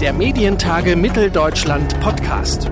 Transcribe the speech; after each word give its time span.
der 0.00 0.14
Medientage 0.14 0.96
Mitteldeutschland 0.96 2.00
Podcast. 2.00 2.70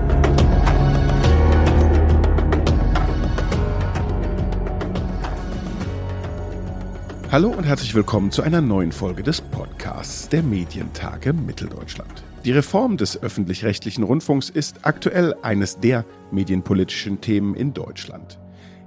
Hallo 7.31 7.49
und 7.49 7.65
herzlich 7.65 7.93
willkommen 7.93 8.31
zu 8.31 8.41
einer 8.41 8.61
neuen 8.61 8.91
Folge 8.91 9.21
des 9.21 9.41
Podcasts 9.41 10.27
der 10.29 10.41
Medientage 10.41 11.33
Mitteldeutschland. 11.33 12.23
Die 12.45 12.51
Reform 12.51 12.97
des 12.97 13.21
öffentlich-rechtlichen 13.21 14.03
Rundfunks 14.03 14.49
ist 14.49 14.79
aktuell 14.81 15.35
eines 15.43 15.79
der 15.79 16.05
medienpolitischen 16.31 17.21
Themen 17.21 17.53
in 17.53 17.75
Deutschland. 17.75 18.39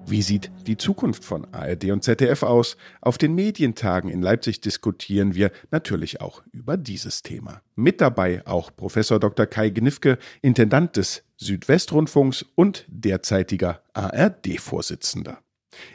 Wie 0.07 0.23
sieht 0.23 0.51
die 0.67 0.77
Zukunft 0.77 1.25
von 1.25 1.47
ARD 1.53 1.85
und 1.91 2.05
ZDF 2.05 2.43
aus? 2.43 2.77
Auf 3.01 3.19
den 3.19 3.35
Medientagen 3.35 4.11
in 4.11 4.21
Leipzig 4.21 4.61
diskutieren 4.61 5.35
wir 5.35 5.51
natürlich 5.71 6.21
auch 6.21 6.43
über 6.53 6.77
dieses 6.77 7.23
Thema. 7.23 7.63
Mit 7.77 8.01
dabei 8.01 8.47
auch 8.47 8.71
Professor 8.77 9.19
Dr. 9.19 9.47
Kai 9.47 9.71
Gnifke, 9.71 10.19
Intendant 10.43 10.97
des 10.97 11.23
Südwestrundfunks 11.37 12.45
und 12.55 12.85
derzeitiger 12.89 13.83
ARD-Vorsitzender. 13.95 15.39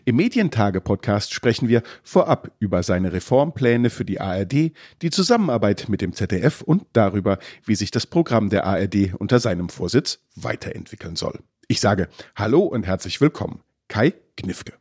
Im 0.06 0.16
Medientage-Podcast 0.16 1.34
sprechen 1.34 1.68
wir 1.68 1.84
vorab 2.02 2.52
über 2.60 2.82
seine 2.84 3.14
Reformpläne 3.14 3.90
für 3.90 4.06
die 4.06 4.20
ARD, 4.20 4.72
die 5.02 5.10
Zusammenarbeit 5.12 5.90
mit 5.90 6.02
dem 6.02 6.14
ZDF 6.14 6.62
und 6.62 6.86
darüber, 6.94 7.38
wie 7.66 7.76
sich 7.76 7.92
das 7.92 8.08
Programm 8.08 8.50
der 8.50 8.66
ARD 8.66 9.14
unter 9.18 9.40
seinem 9.40 9.70
Vorsitz 9.70 10.20
weiterentwickeln 10.36 11.16
soll. 11.16 11.40
Ich 11.68 11.80
sage 11.80 12.08
Hallo 12.36 12.62
und 12.62 12.88
herzlich 12.88 13.22
willkommen. 13.22 13.62
Kai 13.88 14.14
Knifke. 14.36 14.74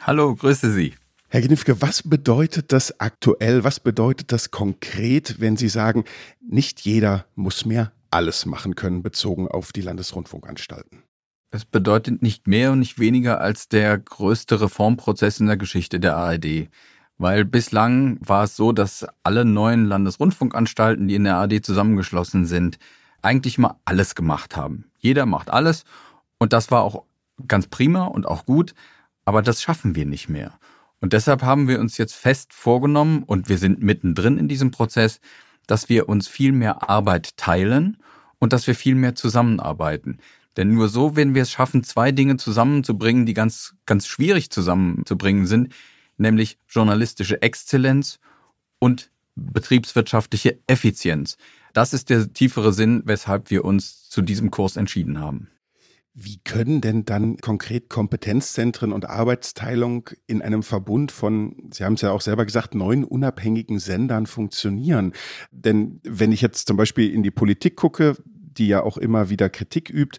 Hallo, 0.00 0.34
grüße 0.34 0.72
Sie. 0.72 0.94
Herr 1.28 1.40
Knifke, 1.42 1.80
was 1.80 2.02
bedeutet 2.02 2.72
das 2.72 3.00
aktuell, 3.00 3.64
was 3.64 3.80
bedeutet 3.80 4.32
das 4.32 4.50
konkret, 4.50 5.40
wenn 5.40 5.56
Sie 5.56 5.68
sagen, 5.68 6.04
nicht 6.40 6.80
jeder 6.80 7.26
muss 7.34 7.64
mehr 7.64 7.92
alles 8.10 8.46
machen 8.46 8.74
können, 8.74 9.02
bezogen 9.02 9.48
auf 9.48 9.72
die 9.72 9.80
Landesrundfunkanstalten? 9.80 11.02
Es 11.50 11.64
bedeutet 11.64 12.22
nicht 12.22 12.46
mehr 12.46 12.72
und 12.72 12.78
nicht 12.78 12.98
weniger 12.98 13.40
als 13.40 13.68
der 13.68 13.98
größte 13.98 14.60
Reformprozess 14.60 15.40
in 15.40 15.46
der 15.46 15.56
Geschichte 15.56 16.00
der 16.00 16.16
ARD. 16.16 16.68
Weil 17.18 17.44
bislang 17.44 18.18
war 18.20 18.44
es 18.44 18.56
so, 18.56 18.72
dass 18.72 19.06
alle 19.22 19.44
neuen 19.44 19.86
Landesrundfunkanstalten, 19.86 21.08
die 21.08 21.14
in 21.14 21.24
der 21.24 21.36
ARD 21.36 21.64
zusammengeschlossen 21.64 22.46
sind, 22.46 22.78
eigentlich 23.22 23.58
mal 23.58 23.76
alles 23.84 24.14
gemacht 24.14 24.56
haben. 24.56 24.90
Jeder 24.98 25.26
macht 25.26 25.50
alles 25.50 25.84
und 26.38 26.52
das 26.52 26.70
war 26.70 26.82
auch 26.82 27.04
ganz 27.46 27.66
prima 27.66 28.04
und 28.04 28.26
auch 28.26 28.46
gut, 28.46 28.74
aber 29.24 29.42
das 29.42 29.62
schaffen 29.62 29.94
wir 29.94 30.06
nicht 30.06 30.28
mehr. 30.28 30.58
Und 31.00 31.12
deshalb 31.12 31.42
haben 31.42 31.68
wir 31.68 31.80
uns 31.80 31.98
jetzt 31.98 32.14
fest 32.14 32.52
vorgenommen, 32.52 33.24
und 33.24 33.48
wir 33.48 33.58
sind 33.58 33.82
mittendrin 33.82 34.38
in 34.38 34.48
diesem 34.48 34.70
Prozess, 34.70 35.20
dass 35.66 35.88
wir 35.88 36.08
uns 36.08 36.28
viel 36.28 36.52
mehr 36.52 36.88
Arbeit 36.88 37.36
teilen 37.36 37.96
und 38.38 38.52
dass 38.52 38.66
wir 38.66 38.74
viel 38.74 38.94
mehr 38.94 39.14
zusammenarbeiten. 39.14 40.18
Denn 40.56 40.74
nur 40.74 40.88
so 40.88 41.16
werden 41.16 41.34
wir 41.34 41.42
es 41.42 41.50
schaffen, 41.50 41.82
zwei 41.82 42.12
Dinge 42.12 42.36
zusammenzubringen, 42.36 43.26
die 43.26 43.34
ganz, 43.34 43.74
ganz 43.86 44.06
schwierig 44.06 44.50
zusammenzubringen 44.50 45.46
sind, 45.46 45.74
nämlich 46.18 46.58
journalistische 46.68 47.40
Exzellenz 47.42 48.18
und 48.78 49.10
betriebswirtschaftliche 49.34 50.58
Effizienz. 50.66 51.36
Das 51.72 51.94
ist 51.94 52.10
der 52.10 52.32
tiefere 52.32 52.72
Sinn, 52.72 53.02
weshalb 53.06 53.50
wir 53.50 53.64
uns 53.64 54.08
zu 54.10 54.20
diesem 54.20 54.50
Kurs 54.50 54.76
entschieden 54.76 55.20
haben. 55.20 55.48
Wie 56.14 56.38
können 56.44 56.82
denn 56.82 57.06
dann 57.06 57.38
konkret 57.38 57.88
Kompetenzzentren 57.88 58.92
und 58.92 59.08
Arbeitsteilung 59.08 60.10
in 60.26 60.42
einem 60.42 60.62
Verbund 60.62 61.10
von, 61.10 61.70
Sie 61.72 61.84
haben 61.84 61.94
es 61.94 62.02
ja 62.02 62.12
auch 62.12 62.20
selber 62.20 62.44
gesagt, 62.44 62.74
neun 62.74 63.02
unabhängigen 63.02 63.78
Sendern 63.78 64.26
funktionieren? 64.26 65.14
Denn 65.50 66.00
wenn 66.04 66.32
ich 66.32 66.42
jetzt 66.42 66.68
zum 66.68 66.76
Beispiel 66.76 67.10
in 67.10 67.22
die 67.22 67.30
Politik 67.30 67.76
gucke, 67.76 68.16
die 68.26 68.68
ja 68.68 68.82
auch 68.82 68.98
immer 68.98 69.30
wieder 69.30 69.48
Kritik 69.48 69.88
übt, 69.88 70.18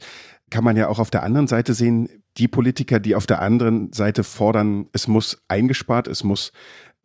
kann 0.50 0.64
man 0.64 0.78
ja 0.78 0.88
auch 0.88 0.98
auf 0.98 1.12
der 1.12 1.22
anderen 1.22 1.48
Seite 1.48 1.76
sehen, 1.76 2.10
die 2.38 2.48
Politiker, 2.48 3.00
die 3.00 3.16
auf 3.16 3.28
der 3.28 3.42
anderen 3.42 3.94
Seite 3.94 4.24
fordern, 4.24 4.88
es 4.94 5.08
muss 5.08 5.44
eingespart, 5.48 6.08
es 6.08 6.24
muss 6.24 6.52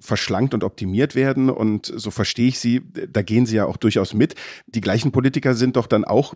verschlankt 0.00 0.54
und 0.54 0.64
optimiert 0.64 1.14
werden. 1.14 1.50
Und 1.50 1.92
so 1.94 2.10
verstehe 2.10 2.48
ich 2.48 2.58
Sie, 2.58 2.82
da 3.08 3.22
gehen 3.22 3.46
Sie 3.46 3.56
ja 3.56 3.66
auch 3.66 3.76
durchaus 3.76 4.14
mit. 4.14 4.34
Die 4.66 4.80
gleichen 4.80 5.12
Politiker 5.12 5.54
sind 5.54 5.76
doch 5.76 5.86
dann 5.86 6.04
auch 6.04 6.34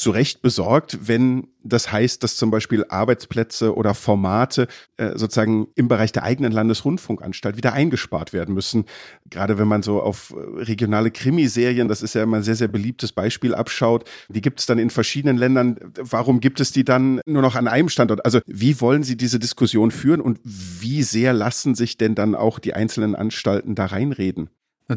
zu 0.00 0.12
Recht 0.12 0.40
besorgt, 0.40 0.98
wenn 1.02 1.48
das 1.62 1.92
heißt, 1.92 2.22
dass 2.22 2.36
zum 2.36 2.50
Beispiel 2.50 2.86
Arbeitsplätze 2.88 3.76
oder 3.76 3.92
Formate 3.92 4.66
äh, 4.96 5.10
sozusagen 5.18 5.68
im 5.74 5.88
Bereich 5.88 6.10
der 6.10 6.22
eigenen 6.22 6.52
Landesrundfunkanstalt 6.52 7.58
wieder 7.58 7.74
eingespart 7.74 8.32
werden 8.32 8.54
müssen. 8.54 8.86
Gerade 9.28 9.58
wenn 9.58 9.68
man 9.68 9.82
so 9.82 10.00
auf 10.00 10.30
äh, 10.30 10.62
regionale 10.62 11.10
Krimiserien, 11.10 11.86
das 11.86 12.00
ist 12.00 12.14
ja 12.14 12.22
immer 12.22 12.38
ein 12.38 12.42
sehr, 12.42 12.56
sehr 12.56 12.68
beliebtes 12.68 13.12
Beispiel, 13.12 13.54
abschaut, 13.54 14.08
die 14.30 14.40
gibt 14.40 14.60
es 14.60 14.66
dann 14.66 14.78
in 14.78 14.88
verschiedenen 14.88 15.36
Ländern. 15.36 15.76
Warum 15.96 16.40
gibt 16.40 16.60
es 16.60 16.72
die 16.72 16.84
dann 16.84 17.20
nur 17.26 17.42
noch 17.42 17.54
an 17.54 17.68
einem 17.68 17.90
Standort? 17.90 18.24
Also 18.24 18.40
wie 18.46 18.80
wollen 18.80 19.02
Sie 19.02 19.18
diese 19.18 19.38
Diskussion 19.38 19.90
führen 19.90 20.22
und 20.22 20.40
wie 20.42 21.02
sehr 21.02 21.34
lassen 21.34 21.74
sich 21.74 21.98
denn 21.98 22.14
dann 22.14 22.34
auch 22.34 22.58
die 22.58 22.72
einzelnen 22.72 23.14
Anstalten 23.14 23.74
da 23.74 23.84
reinreden? 23.84 24.48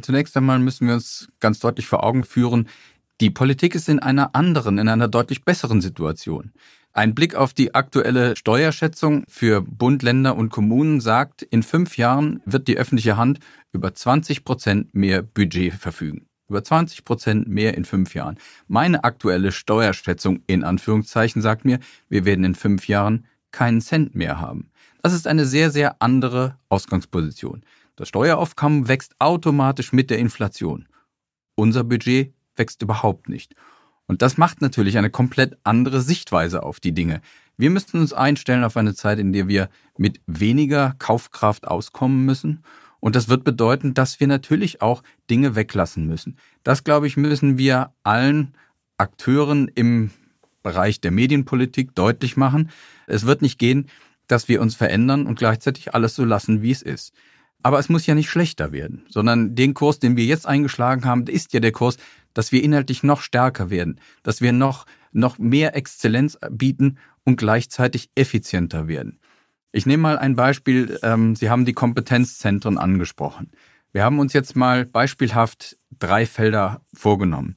Zunächst 0.02 0.36
einmal 0.36 0.60
müssen 0.60 0.88
wir 0.88 0.96
uns 0.96 1.28
ganz 1.40 1.60
deutlich 1.60 1.86
vor 1.86 2.04
Augen 2.04 2.24
führen, 2.24 2.68
die 3.22 3.30
Politik 3.30 3.76
ist 3.76 3.90
in 3.90 4.00
einer 4.00 4.36
anderen, 4.36 4.78
in 4.78 4.90
einer 4.90 5.08
deutlich 5.08 5.46
besseren 5.46 5.82
Situation. 5.82 6.52
Ein 6.96 7.16
Blick 7.16 7.36
auf 7.36 7.54
die 7.54 7.74
aktuelle 7.74 8.36
Steuerschätzung 8.36 9.24
für 9.28 9.62
Bund, 9.62 10.04
Länder 10.04 10.36
und 10.36 10.50
Kommunen 10.50 11.02
sagt, 11.02 11.42
in 11.42 11.64
fünf 11.64 11.98
Jahren 11.98 12.42
wird 12.46 12.68
die 12.68 12.78
öffentliche 12.78 13.18
Hand 13.18 13.40
über 13.72 13.94
20 13.96 14.44
Prozent 14.44 14.94
mehr 14.94 15.24
Budget 15.24 15.74
verfügen. 15.74 16.28
Über 16.48 16.64
20 16.64 17.04
Prozent 17.04 17.48
mehr 17.48 17.76
in 17.76 17.86
fünf 17.86 18.14
Jahren. 18.14 18.38
Meine 18.68 19.04
aktuelle 19.04 19.52
Steuerschätzung 19.52 20.42
in 20.46 20.64
Anführungszeichen 20.64 21.42
sagt 21.42 21.66
mir, 21.66 21.80
wir 22.10 22.26
werden 22.26 22.46
in 22.46 22.54
fünf 22.54 22.88
Jahren 22.88 23.26
keinen 23.52 23.82
Cent 23.82 24.14
mehr 24.14 24.40
haben. 24.40 24.70
Das 25.02 25.14
ist 25.14 25.26
eine 25.26 25.46
sehr, 25.46 25.72
sehr 25.72 26.02
andere 26.02 26.58
Ausgangsposition. 26.70 27.64
Das 27.96 28.08
Steueraufkommen 28.08 28.88
wächst 28.88 29.16
automatisch 29.20 29.94
mit 29.94 30.10
der 30.10 30.20
Inflation. 30.20 30.88
Unser 31.56 31.84
Budget 31.84 32.34
wächst 32.56 32.82
überhaupt 32.82 33.30
nicht. 33.30 33.56
Und 34.06 34.22
das 34.22 34.38
macht 34.38 34.62
natürlich 34.62 34.98
eine 34.98 35.10
komplett 35.10 35.58
andere 35.64 36.02
Sichtweise 36.02 36.64
auf 36.64 36.80
die 36.80 36.94
Dinge. 36.94 37.22
Wir 37.58 37.70
müssen 37.70 38.00
uns 38.00 38.14
einstellen 38.14 38.64
auf 38.64 38.78
eine 38.78 38.96
Zeit, 38.96 39.20
in 39.20 39.32
der 39.32 39.48
wir 39.48 39.70
mit 39.98 40.20
weniger 40.26 40.96
Kaufkraft 41.00 41.68
auskommen 41.68 42.26
müssen. 42.26 42.64
Und 43.00 43.16
das 43.16 43.30
wird 43.30 43.44
bedeuten, 43.44 43.94
dass 43.94 44.20
wir 44.20 44.28
natürlich 44.28 44.82
auch 44.82 45.04
Dinge 45.30 45.56
weglassen 45.56 46.08
müssen. 46.08 46.38
Das, 46.64 46.84
glaube 46.84 47.08
ich, 47.08 47.18
müssen 47.18 47.58
wir 47.58 47.94
allen 48.04 48.56
Akteuren 48.98 49.68
im 49.68 50.12
Bereich 50.64 51.02
der 51.02 51.12
Medienpolitik 51.12 51.94
deutlich 51.96 52.38
machen. 52.38 52.72
Es 53.08 53.26
wird 53.26 53.42
nicht 53.42 53.60
gehen, 53.60 53.88
dass 54.28 54.48
wir 54.48 54.62
uns 54.62 54.76
verändern 54.76 55.28
und 55.28 55.38
gleichzeitig 55.38 55.94
alles 55.94 56.16
so 56.16 56.24
lassen, 56.24 56.62
wie 56.62 56.72
es 56.72 56.82
ist. 56.82 57.14
Aber 57.62 57.80
es 57.80 57.90
muss 57.90 58.06
ja 58.06 58.16
nicht 58.16 58.30
schlechter 58.30 58.72
werden, 58.72 59.06
sondern 59.10 59.56
den 59.56 59.74
Kurs, 59.74 60.00
den 60.00 60.18
wir 60.18 60.26
jetzt 60.26 60.46
eingeschlagen 60.48 61.06
haben, 61.06 61.28
ist 61.28 61.54
ja 61.54 61.60
der 61.60 61.72
Kurs, 61.72 61.98
dass 62.34 62.52
wir 62.52 62.64
inhaltlich 62.64 63.04
noch 63.04 63.22
stärker 63.22 63.70
werden, 63.70 64.00
dass 64.24 64.42
wir 64.42 64.52
noch, 64.52 64.86
noch 65.12 65.38
mehr 65.38 65.76
Exzellenz 65.76 66.38
bieten 66.52 66.98
und 67.24 67.38
gleichzeitig 67.38 68.10
effizienter 68.16 68.88
werden. 68.88 69.20
Ich 69.72 69.86
nehme 69.86 70.04
mal 70.04 70.20
ein 70.20 70.36
Beispiel. 70.36 71.00
Ähm, 71.02 71.36
Sie 71.36 71.50
haben 71.50 71.66
die 71.66 71.74
Kompetenzzentren 71.74 72.78
angesprochen. 72.78 73.52
Wir 73.92 74.04
haben 74.04 74.20
uns 74.20 74.34
jetzt 74.34 74.56
mal 74.56 74.86
beispielhaft 74.86 75.78
drei 75.98 76.26
Felder 76.26 76.82
vorgenommen. 76.94 77.56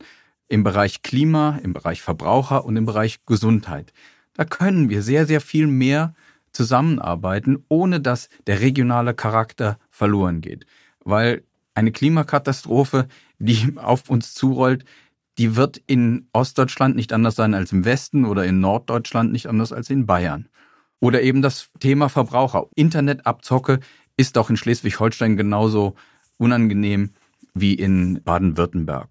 Im 0.49 0.63
Bereich 0.63 1.03
Klima, 1.03 1.59
im 1.63 1.73
Bereich 1.73 2.01
Verbraucher 2.03 2.65
und 2.65 2.77
im 2.77 2.87
Bereich 2.87 3.25
Gesundheit. 3.27 3.93
Da 4.35 4.45
können 4.45 4.89
wir 4.89 5.03
sehr, 5.03 5.27
sehr 5.27 5.41
viel 5.41 5.67
mehr 5.67 6.15
zusammenarbeiten, 6.53 7.65
ohne 7.69 8.01
dass 8.01 8.29
der 8.47 8.61
regionale 8.61 9.13
Charakter 9.13 9.79
verloren 9.91 10.41
geht. 10.41 10.67
Weil 11.05 11.43
eine 11.75 11.93
Klimakatastrophe, 11.93 13.09
die 13.39 13.75
auf 13.77 14.09
uns 14.11 14.35
zurollt, 14.35 14.85
die 15.39 15.57
wird 15.57 15.83
in 15.87 16.29
Ostdeutschland 16.33 16.97
nicht 16.97 17.13
anders 17.13 17.37
sein 17.37 17.55
als 17.55 17.73
im 17.73 17.85
Westen 17.85 18.25
oder 18.25 18.45
in 18.45 18.61
Norddeutschland 18.61 19.33
nicht 19.33 19.49
anders 19.49 19.73
als 19.73 19.91
in 19.91 20.07
Bayern. 20.07 20.49
Oder 21.01 21.23
eben 21.23 21.43
das 21.43 21.69
Thema 21.79 22.09
Verbraucher. 22.09 22.67
Internetabzocke 22.75 23.81
ist 24.17 24.39
auch 24.39 24.49
in 24.49 24.57
Schleswig-Holstein 24.57 25.37
genauso 25.37 25.95
unangenehm 26.39 27.13
wie 27.55 27.75
in 27.75 28.23
Baden-Württemberg. 28.23 29.09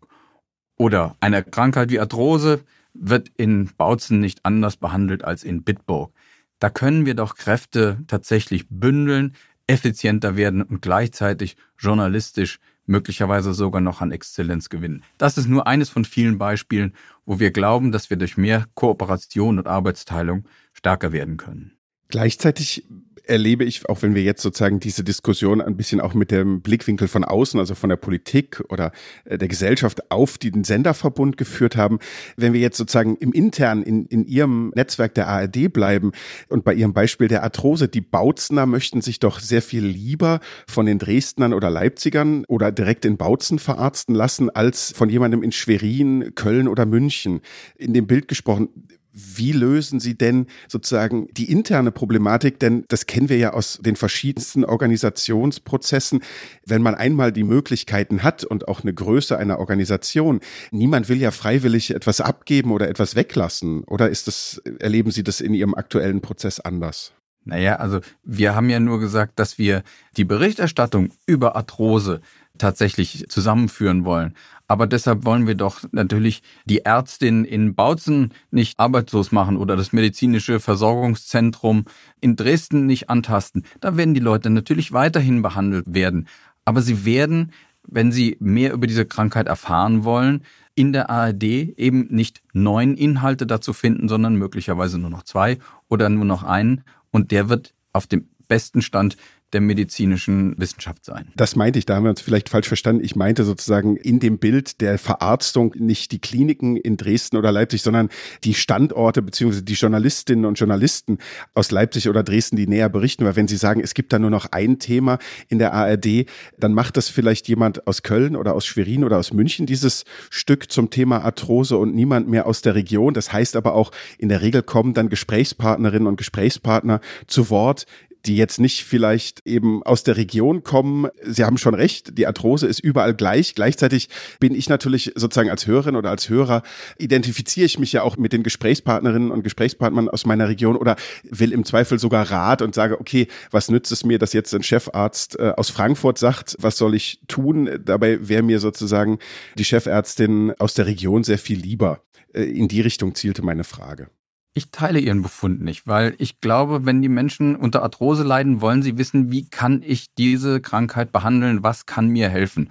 Oder 0.78 1.16
eine 1.20 1.44
Krankheit 1.44 1.92
wie 1.92 2.00
Arthrose 2.00 2.64
wird 2.94 3.30
in 3.38 3.70
Bautzen 3.78 4.20
nicht 4.20 4.40
anders 4.44 4.78
behandelt 4.78 5.24
als 5.24 5.44
in 5.44 5.64
Bitburg. 5.64 6.12
Da 6.60 6.70
können 6.70 7.06
wir 7.06 7.14
doch 7.14 7.36
Kräfte 7.36 8.00
tatsächlich 8.08 8.66
bündeln, 8.70 9.36
effizienter 9.68 10.36
werden 10.36 10.62
und 10.62 10.82
gleichzeitig 10.82 11.58
journalistisch 11.78 12.60
möglicherweise 12.86 13.54
sogar 13.54 13.82
noch 13.82 14.02
an 14.02 14.12
Exzellenz 14.12 14.70
gewinnen. 14.70 15.04
Das 15.18 15.38
ist 15.38 15.48
nur 15.48 15.68
eines 15.68 15.90
von 15.90 16.06
vielen 16.06 16.38
Beispielen, 16.38 16.94
wo 17.26 17.40
wir 17.40 17.52
glauben, 17.52 17.92
dass 17.92 18.10
wir 18.10 18.18
durch 18.18 18.38
mehr 18.38 18.66
Kooperation 18.74 19.58
und 19.58 19.68
Arbeitsteilung 19.68 20.46
stärker 20.74 21.12
werden 21.12 21.38
können. 21.38 21.72
Gleichzeitig 22.10 22.86
erlebe 23.28 23.64
ich, 23.64 23.88
auch 23.90 24.02
wenn 24.02 24.16
wir 24.16 24.24
jetzt 24.24 24.42
sozusagen 24.42 24.80
diese 24.80 25.04
Diskussion 25.04 25.62
ein 25.62 25.78
bisschen 25.78 26.02
auch 26.02 26.14
mit 26.14 26.32
dem 26.32 26.62
Blickwinkel 26.62 27.08
von 27.08 27.24
außen, 27.24 27.60
also 27.60 27.76
von 27.76 27.90
der 27.90 27.98
Politik 27.98 28.64
oder 28.70 28.92
äh, 29.26 29.38
der 29.38 29.48
Gesellschaft 29.48 30.12
auf 30.12 30.38
den 30.38 30.64
Senderverbund 30.64 31.38
geführt 31.38 31.76
haben, 31.76 32.00
wenn 32.38 32.54
wir 32.54 32.60
jetzt 32.60 32.78
sozusagen 32.78 33.16
im 33.18 33.32
intern 33.34 33.84
in, 33.84 34.06
in 34.06 34.26
Ihrem 34.26 34.72
Netzwerk 34.76 35.14
der 35.16 35.28
ARD 35.28 35.72
bleiben 35.72 36.12
und 36.50 36.64
bei 36.64 36.74
Ihrem 36.74 36.94
Beispiel 36.94 37.28
der 37.28 37.44
Arthrose, 37.44 37.88
die 37.88 38.02
Bautzener 38.02 38.66
möchten 38.66 39.02
sich 39.02 39.20
doch 39.20 39.40
sehr 39.40 39.62
viel 39.62 39.86
lieber 39.86 40.40
von 40.68 40.86
den 40.86 41.00
Dresdnern 41.00 41.54
oder 41.54 41.70
Leipzigern 41.70 42.46
oder 42.48 42.72
direkt 42.72 43.06
in 43.06 43.18
Bautzen 43.18 43.60
verarzten 43.60 44.16
lassen, 44.16 44.50
als 44.50 44.92
von 44.92 45.10
jemandem 45.10 45.44
in 45.44 45.52
Schwerin, 45.52 46.34
Köln 46.36 46.68
oder 46.68 46.86
München. 46.86 47.42
In 47.78 47.94
dem 47.94 48.08
Bild 48.08 48.28
gesprochen, 48.28 48.70
wie 49.16 49.54
lösen 49.54 50.02
Sie 50.02 50.18
denn 50.18 50.48
sozusagen 50.68 51.28
die 51.32 51.50
interne 51.50 51.92
Problematik? 51.92 52.60
Denn 52.60 52.84
das 52.90 53.06
kennen 53.06 53.30
wir 53.30 53.38
ja 53.38 53.54
aus 53.54 53.80
den 53.82 53.96
verschiedensten 53.96 54.66
Organisationsprozessen. 54.66 56.22
Wenn 56.66 56.82
man 56.82 56.96
einmal 56.96 57.32
die 57.32 57.46
Möglichkeiten 57.46 58.24
hat 58.24 58.44
und 58.44 58.68
auch 58.68 58.84
eine 58.84 58.94
Größe 58.94 59.38
einer 59.38 59.60
Organisation, 59.60 60.42
niemand 60.72 61.08
will 61.08 61.22
ja 61.22 61.32
freiwillig 61.32 61.96
etwas 61.96 62.20
abgeben 62.20 62.72
oder 62.72 62.90
etwas 62.90 63.16
weglassen. 63.16 63.86
Oder 63.86 64.10
ist 64.10 64.28
das, 64.28 64.62
erleben 64.80 65.12
Sie 65.12 65.24
das 65.24 65.40
in 65.40 65.54
Ihrem 65.54 65.76
aktuellen 65.76 66.20
Prozess 66.20 66.60
anders? 66.60 67.14
Naja, 67.46 67.76
also 67.76 68.02
wir 68.24 68.56
haben 68.56 68.70
ja 68.70 68.80
nur 68.80 69.00
gesagt, 69.00 69.40
dass 69.40 69.58
wir 69.58 69.84
die 70.18 70.26
Berichterstattung 70.26 71.10
über 71.28 71.56
Arthrose 71.56 72.22
tatsächlich 72.58 73.26
zusammenführen 73.30 74.04
wollen. 74.04 74.36
Aber 74.68 74.88
deshalb 74.88 75.26
wollen 75.26 75.48
wir 75.48 75.56
doch 75.56 75.84
natürlich 75.92 76.42
die 76.66 76.86
Ärztin 76.86 77.46
in 77.46 77.76
Bautzen 77.76 78.34
nicht 78.52 78.80
arbeitslos 78.80 79.32
machen 79.32 79.58
oder 79.58 79.76
das 79.76 79.94
medizinische 79.94 80.60
Versorgungszentrum 80.60 81.86
in 82.20 82.36
Dresden 82.36 82.86
nicht 82.86 83.10
antasten. 83.10 83.64
Da 83.80 83.96
werden 83.96 84.14
die 84.14 84.20
Leute 84.20 84.50
natürlich 84.50 84.92
weiterhin 84.92 85.42
behandelt 85.42 85.94
werden. 85.94 86.28
Aber 86.66 86.82
sie 86.82 87.06
werden, 87.06 87.52
wenn 87.88 88.12
sie 88.12 88.38
mehr 88.40 88.74
über 88.74 88.88
diese 88.88 89.06
Krankheit 89.06 89.48
erfahren 89.48 90.04
wollen, 90.04 90.44
in 90.74 90.92
der 90.92 91.10
ARD 91.10 91.44
eben 91.44 92.08
nicht 92.10 92.42
neun 92.54 92.96
Inhalte 92.96 93.46
dazu 93.46 93.72
finden, 93.72 94.10
sondern 94.10 94.36
möglicherweise 94.36 94.98
nur 94.98 95.10
noch 95.10 95.24
zwei 95.24 95.60
oder 95.88 96.10
nur 96.10 96.26
noch 96.26 96.44
einen. 96.44 96.84
Und 97.12 97.32
der 97.32 97.50
wird 97.50 97.74
auf 97.94 98.08
dem 98.08 98.28
besten 98.48 98.82
Stand 98.82 99.16
der 99.56 99.62
medizinischen 99.62 100.54
Wissenschaft 100.58 101.06
sein. 101.06 101.30
Das 101.38 101.56
meinte 101.56 101.80
ich, 101.80 101.86
da 101.86 101.96
haben 101.96 102.04
wir 102.04 102.10
uns 102.10 102.20
vielleicht 102.20 102.50
falsch 102.50 102.68
verstanden. 102.68 103.06
Ich 103.06 103.16
meinte 103.16 103.46
sozusagen 103.46 103.96
in 103.96 104.20
dem 104.20 104.38
Bild 104.38 104.82
der 104.82 104.98
Verarztung 104.98 105.74
nicht 105.78 106.12
die 106.12 106.20
Kliniken 106.20 106.76
in 106.76 106.98
Dresden 106.98 107.38
oder 107.38 107.54
Leipzig, 107.54 107.82
sondern 107.82 108.10
die 108.44 108.54
Standorte 108.54 109.22
beziehungsweise 109.22 109.64
die 109.64 109.76
Journalistinnen 109.76 110.44
und 110.44 110.60
Journalisten 110.60 111.20
aus 111.54 111.72
Leipzig 111.72 112.10
oder 112.10 112.22
Dresden, 112.22 112.58
die 112.58 112.68
näher 112.68 112.90
berichten. 112.90 113.24
Weil 113.24 113.38
wenn 113.38 113.48
sie 113.48 113.56
sagen, 113.56 113.80
es 113.80 113.94
gibt 113.94 114.12
da 114.12 114.20
nur 114.20 114.30
noch 114.30 114.48
ein 114.52 114.78
Thema 114.78 115.20
in 115.48 115.58
der 115.58 115.72
ARD, 115.72 116.26
dann 116.60 116.74
macht 116.74 116.98
das 116.98 117.08
vielleicht 117.08 117.48
jemand 117.48 117.88
aus 117.88 118.04
Köln 118.04 118.36
oder 118.36 118.56
aus 118.56 118.66
Schwerin 118.66 119.06
oder 119.06 119.18
aus 119.18 119.32
München 119.32 119.66
dieses 119.66 120.04
Stück 120.30 120.70
zum 120.70 120.90
Thema 120.90 121.24
Arthrose 121.24 121.78
und 121.78 121.96
niemand 121.96 122.28
mehr 122.28 122.46
aus 122.46 122.62
der 122.62 122.76
Region. 122.76 123.14
Das 123.14 123.32
heißt 123.32 123.56
aber 123.56 123.74
auch, 123.74 123.92
in 124.18 124.28
der 124.28 124.42
Regel 124.42 124.64
kommen 124.64 124.94
dann 124.94 125.08
Gesprächspartnerinnen 125.08 126.10
und 126.10 126.18
Gesprächspartner 126.18 127.00
zu 127.26 127.50
Wort, 127.50 127.86
die 128.26 128.36
jetzt 128.36 128.60
nicht 128.60 128.84
vielleicht 128.84 129.46
eben 129.46 129.84
aus 129.84 130.04
der 130.04 130.18
Region 130.18 130.64
kommen. 130.64 131.08
Sie 131.24 131.44
haben 131.44 131.58
schon 131.58 131.74
recht, 131.74 132.18
die 132.18 132.28
Arthrose 132.28 132.68
ist 132.68 132.80
überall 132.80 133.14
gleich. 133.14 133.56
Gleichzeitig 133.56 134.10
bin 134.40 134.56
ich 134.56 134.70
natürlich 134.70 135.12
sozusagen 135.16 135.50
als 135.50 135.68
Hörerin 135.68 135.96
oder 135.96 136.10
als 136.10 136.30
Hörer, 136.30 136.64
identifiziere 136.98 137.66
ich 137.66 137.80
mich 137.80 137.94
ja 137.94 138.02
auch 138.02 138.18
mit 138.18 138.34
den 138.34 138.44
Gesprächspartnerinnen 138.44 139.32
und 139.32 139.44
Gesprächspartnern 139.44 140.10
aus 140.10 140.26
meiner 140.26 140.50
Region 140.50 140.76
oder 140.76 140.96
will 141.24 141.52
im 141.52 141.66
Zweifel 141.66 142.00
sogar 142.00 142.32
Rat 142.32 142.62
und 142.62 142.76
sage, 142.76 143.00
okay, 143.00 143.28
was 143.52 143.70
nützt 143.70 143.92
es 143.92 144.06
mir, 144.06 144.20
dass 144.20 144.34
jetzt 144.34 144.54
ein 144.54 144.64
Chefarzt 144.64 145.40
äh, 145.40 145.54
aus 145.56 145.70
Frankfurt 145.70 146.18
sagt, 146.18 146.56
was 146.60 146.78
soll 146.78 146.96
ich 146.96 147.20
tun? 147.28 147.70
Dabei 147.84 148.28
wäre 148.28 148.44
mir 148.44 148.60
sozusagen 148.60 149.20
die 149.58 149.66
Chefärztin 149.66 150.54
aus 150.60 150.74
der 150.74 150.86
Region 150.88 151.24
sehr 151.24 151.38
viel 151.38 151.60
lieber. 151.60 152.02
Äh, 152.34 152.44
in 152.44 152.68
die 152.68 152.82
Richtung 152.82 153.16
zielte 153.16 153.44
meine 153.44 153.64
Frage. 153.64 154.10
Ich 154.58 154.72
teile 154.72 155.00
Ihren 155.02 155.22
Befund 155.22 155.62
nicht, 155.62 155.86
weil 155.86 156.16
ich 156.18 156.40
glaube, 156.40 156.86
wenn 156.86 157.02
die 157.02 157.10
Menschen 157.10 157.58
unter 157.58 157.84
Arthrose 157.84 158.24
leiden, 158.24 158.62
wollen 158.62 158.82
sie 158.84 158.98
wissen, 158.98 159.30
wie 159.30 159.50
kann 159.50 159.84
ich 159.86 160.14
diese 160.14 160.62
Krankheit 160.62 161.12
behandeln, 161.12 161.62
was 161.62 161.86
kann 161.86 162.08
mir 162.08 162.30
helfen. 162.30 162.70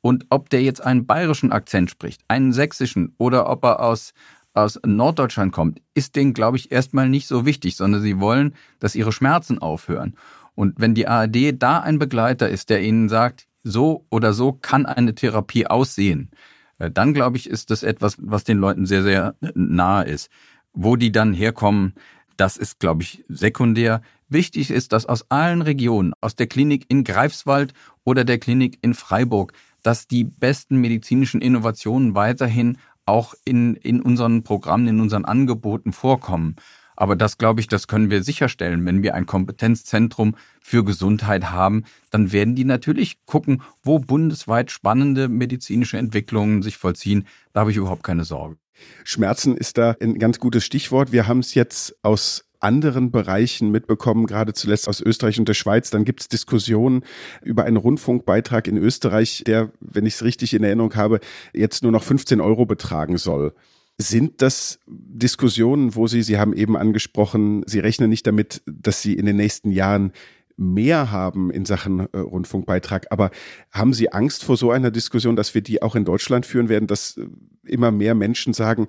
Und 0.00 0.24
ob 0.30 0.48
der 0.48 0.62
jetzt 0.62 0.80
einen 0.80 1.04
bayerischen 1.04 1.52
Akzent 1.52 1.90
spricht, 1.90 2.22
einen 2.26 2.54
sächsischen 2.54 3.14
oder 3.18 3.50
ob 3.50 3.66
er 3.66 3.80
aus, 3.80 4.14
aus 4.54 4.80
Norddeutschland 4.82 5.52
kommt, 5.52 5.82
ist 5.92 6.16
denen, 6.16 6.32
glaube 6.32 6.56
ich, 6.56 6.72
erstmal 6.72 7.10
nicht 7.10 7.26
so 7.26 7.44
wichtig, 7.44 7.76
sondern 7.76 8.00
sie 8.00 8.18
wollen, 8.18 8.54
dass 8.78 8.94
ihre 8.94 9.12
Schmerzen 9.12 9.58
aufhören. 9.58 10.16
Und 10.54 10.80
wenn 10.80 10.94
die 10.94 11.06
ARD 11.06 11.52
da 11.52 11.80
ein 11.80 11.98
Begleiter 11.98 12.48
ist, 12.48 12.70
der 12.70 12.80
ihnen 12.80 13.10
sagt, 13.10 13.46
so 13.62 14.06
oder 14.08 14.32
so 14.32 14.54
kann 14.54 14.86
eine 14.86 15.14
Therapie 15.14 15.66
aussehen, 15.66 16.30
äh, 16.78 16.90
dann 16.90 17.12
glaube 17.12 17.36
ich, 17.36 17.50
ist 17.50 17.70
das 17.70 17.82
etwas, 17.82 18.16
was 18.20 18.44
den 18.44 18.56
Leuten 18.56 18.86
sehr, 18.86 19.02
sehr 19.02 19.34
nahe 19.54 20.06
ist. 20.06 20.30
Wo 20.76 20.96
die 20.96 21.10
dann 21.10 21.32
herkommen, 21.32 21.94
das 22.36 22.58
ist, 22.58 22.78
glaube 22.78 23.02
ich, 23.02 23.24
sekundär. 23.28 24.02
Wichtig 24.28 24.70
ist, 24.70 24.92
dass 24.92 25.06
aus 25.06 25.30
allen 25.30 25.62
Regionen, 25.62 26.12
aus 26.20 26.36
der 26.36 26.46
Klinik 26.46 26.84
in 26.88 27.02
Greifswald 27.02 27.72
oder 28.04 28.24
der 28.24 28.38
Klinik 28.38 28.78
in 28.82 28.92
Freiburg, 28.92 29.54
dass 29.82 30.06
die 30.06 30.24
besten 30.24 30.76
medizinischen 30.76 31.40
Innovationen 31.40 32.14
weiterhin 32.14 32.76
auch 33.06 33.34
in, 33.46 33.74
in 33.76 34.02
unseren 34.02 34.42
Programmen, 34.42 34.86
in 34.86 35.00
unseren 35.00 35.24
Angeboten 35.24 35.94
vorkommen. 35.94 36.56
Aber 36.94 37.16
das, 37.16 37.38
glaube 37.38 37.60
ich, 37.60 37.68
das 37.68 37.88
können 37.88 38.10
wir 38.10 38.22
sicherstellen. 38.22 38.84
Wenn 38.84 39.02
wir 39.02 39.14
ein 39.14 39.26
Kompetenzzentrum 39.26 40.34
für 40.60 40.84
Gesundheit 40.84 41.50
haben, 41.50 41.84
dann 42.10 42.32
werden 42.32 42.54
die 42.54 42.64
natürlich 42.64 43.24
gucken, 43.24 43.62
wo 43.82 43.98
bundesweit 43.98 44.70
spannende 44.70 45.28
medizinische 45.28 45.96
Entwicklungen 45.98 46.62
sich 46.62 46.76
vollziehen. 46.76 47.26
Da 47.52 47.60
habe 47.60 47.70
ich 47.70 47.76
überhaupt 47.78 48.02
keine 48.02 48.24
Sorge. 48.24 48.56
Schmerzen 49.04 49.56
ist 49.56 49.78
da 49.78 49.96
ein 50.00 50.18
ganz 50.18 50.38
gutes 50.40 50.64
Stichwort. 50.64 51.12
Wir 51.12 51.26
haben 51.26 51.40
es 51.40 51.54
jetzt 51.54 51.96
aus 52.02 52.44
anderen 52.60 53.10
Bereichen 53.10 53.70
mitbekommen, 53.70 54.26
gerade 54.26 54.52
zuletzt 54.52 54.88
aus 54.88 55.00
Österreich 55.00 55.38
und 55.38 55.48
der 55.48 55.54
Schweiz. 55.54 55.90
Dann 55.90 56.04
gibt 56.04 56.20
es 56.20 56.28
Diskussionen 56.28 57.04
über 57.42 57.64
einen 57.64 57.76
Rundfunkbeitrag 57.76 58.66
in 58.66 58.76
Österreich, 58.76 59.44
der, 59.46 59.70
wenn 59.80 60.06
ich 60.06 60.14
es 60.14 60.24
richtig 60.24 60.54
in 60.54 60.64
Erinnerung 60.64 60.94
habe, 60.94 61.20
jetzt 61.52 61.82
nur 61.82 61.92
noch 61.92 62.02
15 62.02 62.40
Euro 62.40 62.66
betragen 62.66 63.18
soll. 63.18 63.54
Sind 63.98 64.42
das 64.42 64.78
Diskussionen, 64.86 65.94
wo 65.94 66.06
Sie, 66.06 66.22
Sie 66.22 66.38
haben 66.38 66.52
eben 66.52 66.76
angesprochen, 66.76 67.62
Sie 67.66 67.78
rechnen 67.78 68.10
nicht 68.10 68.26
damit, 68.26 68.62
dass 68.66 69.00
Sie 69.00 69.14
in 69.14 69.24
den 69.24 69.36
nächsten 69.36 69.70
Jahren 69.70 70.12
mehr 70.56 71.10
haben 71.10 71.50
in 71.50 71.64
Sachen 71.64 72.00
äh, 72.12 72.18
Rundfunkbeitrag. 72.18 73.06
Aber 73.10 73.30
haben 73.70 73.92
Sie 73.92 74.12
Angst 74.12 74.44
vor 74.44 74.56
so 74.56 74.70
einer 74.70 74.90
Diskussion, 74.90 75.36
dass 75.36 75.54
wir 75.54 75.62
die 75.62 75.82
auch 75.82 75.94
in 75.94 76.04
Deutschland 76.04 76.46
führen 76.46 76.68
werden, 76.68 76.86
dass 76.86 77.16
äh, 77.16 77.26
immer 77.64 77.90
mehr 77.90 78.14
Menschen 78.14 78.52
sagen, 78.52 78.88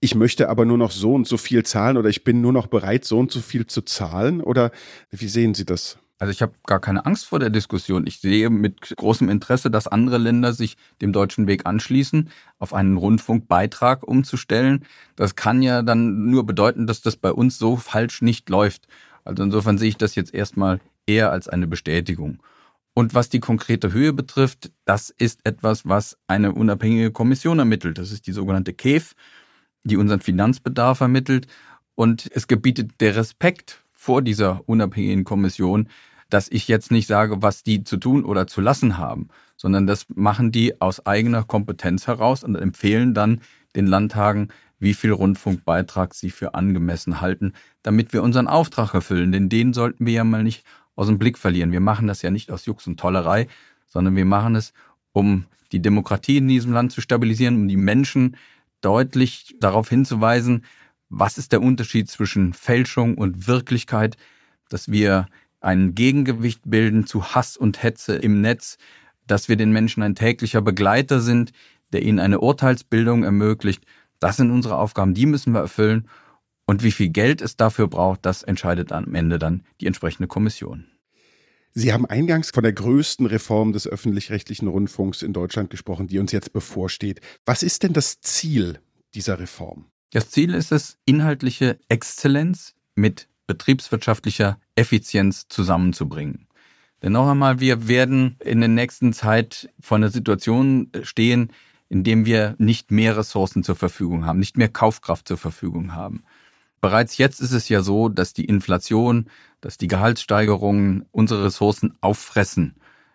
ich 0.00 0.14
möchte 0.14 0.48
aber 0.48 0.64
nur 0.64 0.78
noch 0.78 0.90
so 0.90 1.14
und 1.14 1.28
so 1.28 1.36
viel 1.36 1.64
zahlen 1.64 1.96
oder 1.96 2.08
ich 2.08 2.24
bin 2.24 2.40
nur 2.40 2.52
noch 2.52 2.66
bereit, 2.66 3.04
so 3.04 3.18
und 3.20 3.30
so 3.30 3.40
viel 3.40 3.66
zu 3.66 3.82
zahlen? 3.82 4.40
Oder 4.40 4.72
wie 5.10 5.28
sehen 5.28 5.54
Sie 5.54 5.64
das? 5.64 5.98
Also 6.18 6.30
ich 6.30 6.42
habe 6.42 6.54
gar 6.66 6.80
keine 6.80 7.04
Angst 7.04 7.26
vor 7.26 7.38
der 7.38 7.50
Diskussion. 7.50 8.06
Ich 8.06 8.20
sehe 8.20 8.48
mit 8.48 8.94
großem 8.96 9.28
Interesse, 9.28 9.70
dass 9.70 9.88
andere 9.88 10.18
Länder 10.18 10.52
sich 10.52 10.76
dem 11.00 11.12
deutschen 11.12 11.46
Weg 11.46 11.66
anschließen, 11.66 12.30
auf 12.58 12.74
einen 12.74 12.96
Rundfunkbeitrag 12.96 14.06
umzustellen. 14.06 14.84
Das 15.16 15.36
kann 15.36 15.62
ja 15.62 15.82
dann 15.82 16.30
nur 16.30 16.46
bedeuten, 16.46 16.86
dass 16.86 17.00
das 17.00 17.16
bei 17.16 17.32
uns 17.32 17.58
so 17.58 17.76
falsch 17.76 18.22
nicht 18.22 18.48
läuft. 18.50 18.86
Also 19.24 19.42
insofern 19.42 19.78
sehe 19.78 19.88
ich 19.88 19.96
das 19.96 20.14
jetzt 20.14 20.32
erstmal 20.32 20.80
eher 21.06 21.32
als 21.32 21.48
eine 21.48 21.66
Bestätigung. 21.66 22.42
Und 22.94 23.14
was 23.14 23.28
die 23.28 23.40
konkrete 23.40 23.92
Höhe 23.92 24.12
betrifft, 24.12 24.70
das 24.84 25.10
ist 25.10 25.40
etwas, 25.44 25.88
was 25.88 26.18
eine 26.26 26.52
unabhängige 26.52 27.10
Kommission 27.10 27.58
ermittelt. 27.58 27.98
Das 27.98 28.12
ist 28.12 28.26
die 28.26 28.32
sogenannte 28.32 28.74
KEF, 28.74 29.14
die 29.84 29.96
unseren 29.96 30.20
Finanzbedarf 30.20 31.00
ermittelt. 31.00 31.46
Und 31.94 32.30
es 32.34 32.48
gebietet 32.48 33.00
der 33.00 33.16
Respekt 33.16 33.82
vor 33.92 34.20
dieser 34.20 34.62
unabhängigen 34.66 35.24
Kommission, 35.24 35.88
dass 36.28 36.48
ich 36.50 36.68
jetzt 36.68 36.90
nicht 36.90 37.06
sage, 37.06 37.42
was 37.42 37.62
die 37.62 37.84
zu 37.84 37.98
tun 37.98 38.24
oder 38.24 38.46
zu 38.46 38.60
lassen 38.60 38.98
haben, 38.98 39.28
sondern 39.56 39.86
das 39.86 40.06
machen 40.14 40.50
die 40.50 40.80
aus 40.80 41.04
eigener 41.06 41.44
Kompetenz 41.44 42.06
heraus 42.06 42.42
und 42.42 42.56
empfehlen 42.56 43.14
dann 43.14 43.40
den 43.76 43.86
Landtagen, 43.86 44.48
wie 44.78 44.94
viel 44.94 45.12
Rundfunkbeitrag 45.12 46.14
sie 46.14 46.30
für 46.30 46.54
angemessen 46.54 47.20
halten, 47.20 47.52
damit 47.82 48.12
wir 48.12 48.22
unseren 48.22 48.48
Auftrag 48.48 48.94
erfüllen. 48.94 49.30
Denn 49.30 49.48
den 49.48 49.72
sollten 49.72 50.06
wir 50.06 50.14
ja 50.14 50.24
mal 50.24 50.42
nicht 50.42 50.64
aus 50.94 51.06
dem 51.06 51.18
Blick 51.18 51.38
verlieren. 51.38 51.72
Wir 51.72 51.80
machen 51.80 52.06
das 52.06 52.22
ja 52.22 52.30
nicht 52.30 52.50
aus 52.50 52.66
Jux 52.66 52.86
und 52.86 52.98
Tollerei, 52.98 53.48
sondern 53.86 54.16
wir 54.16 54.24
machen 54.24 54.56
es, 54.56 54.72
um 55.12 55.46
die 55.72 55.80
Demokratie 55.80 56.38
in 56.38 56.48
diesem 56.48 56.72
Land 56.72 56.92
zu 56.92 57.00
stabilisieren, 57.00 57.56
um 57.56 57.68
die 57.68 57.76
Menschen 57.76 58.36
deutlich 58.80 59.56
darauf 59.60 59.88
hinzuweisen, 59.88 60.64
was 61.08 61.38
ist 61.38 61.52
der 61.52 61.62
Unterschied 61.62 62.08
zwischen 62.08 62.52
Fälschung 62.52 63.16
und 63.16 63.46
Wirklichkeit, 63.46 64.16
dass 64.68 64.90
wir 64.90 65.26
ein 65.60 65.94
Gegengewicht 65.94 66.62
bilden 66.64 67.06
zu 67.06 67.34
Hass 67.34 67.56
und 67.56 67.82
Hetze 67.82 68.16
im 68.16 68.40
Netz, 68.40 68.78
dass 69.26 69.48
wir 69.48 69.56
den 69.56 69.72
Menschen 69.72 70.02
ein 70.02 70.14
täglicher 70.14 70.62
Begleiter 70.62 71.20
sind, 71.20 71.52
der 71.92 72.02
ihnen 72.02 72.18
eine 72.18 72.40
Urteilsbildung 72.40 73.22
ermöglicht. 73.22 73.84
Das 74.18 74.36
sind 74.36 74.50
unsere 74.50 74.76
Aufgaben, 74.76 75.14
die 75.14 75.26
müssen 75.26 75.52
wir 75.52 75.60
erfüllen. 75.60 76.08
Und 76.66 76.82
wie 76.82 76.92
viel 76.92 77.08
Geld 77.08 77.42
es 77.42 77.56
dafür 77.56 77.88
braucht, 77.88 78.24
das 78.24 78.42
entscheidet 78.42 78.92
am 78.92 79.14
Ende 79.14 79.38
dann 79.38 79.64
die 79.80 79.86
entsprechende 79.86 80.28
Kommission. 80.28 80.86
Sie 81.74 81.92
haben 81.92 82.04
eingangs 82.04 82.50
von 82.50 82.62
der 82.62 82.74
größten 82.74 83.26
Reform 83.26 83.72
des 83.72 83.86
öffentlich-rechtlichen 83.86 84.68
Rundfunks 84.68 85.22
in 85.22 85.32
Deutschland 85.32 85.70
gesprochen, 85.70 86.06
die 86.06 86.18
uns 86.18 86.30
jetzt 86.30 86.52
bevorsteht. 86.52 87.20
Was 87.46 87.62
ist 87.62 87.82
denn 87.82 87.94
das 87.94 88.20
Ziel 88.20 88.78
dieser 89.14 89.38
Reform? 89.38 89.86
Das 90.10 90.30
Ziel 90.30 90.52
ist 90.52 90.70
es, 90.70 90.98
inhaltliche 91.06 91.78
Exzellenz 91.88 92.74
mit 92.94 93.28
betriebswirtschaftlicher 93.46 94.60
Effizienz 94.76 95.48
zusammenzubringen. 95.48 96.46
Denn 97.02 97.12
noch 97.12 97.28
einmal, 97.28 97.58
wir 97.58 97.88
werden 97.88 98.36
in 98.44 98.60
der 98.60 98.68
nächsten 98.68 99.12
Zeit 99.12 99.70
vor 99.80 99.96
einer 99.96 100.10
Situation 100.10 100.90
stehen, 101.02 101.52
in 101.88 102.04
dem 102.04 102.26
wir 102.26 102.54
nicht 102.58 102.90
mehr 102.90 103.16
Ressourcen 103.16 103.64
zur 103.64 103.76
Verfügung 103.76 104.24
haben, 104.24 104.38
nicht 104.38 104.56
mehr 104.56 104.68
Kaufkraft 104.68 105.26
zur 105.26 105.38
Verfügung 105.38 105.94
haben. 105.94 106.22
Bereits 106.82 107.16
jetzt 107.16 107.40
ist 107.40 107.52
es 107.52 107.68
ja 107.68 107.80
so, 107.80 108.08
dass 108.08 108.32
die 108.32 108.44
Inflation, 108.44 109.26
dass 109.60 109.78
die 109.78 109.86
Gehaltssteigerungen 109.86 111.06
unsere 111.12 111.44
Ressourcen 111.44 111.96
auffressen. 112.00 112.74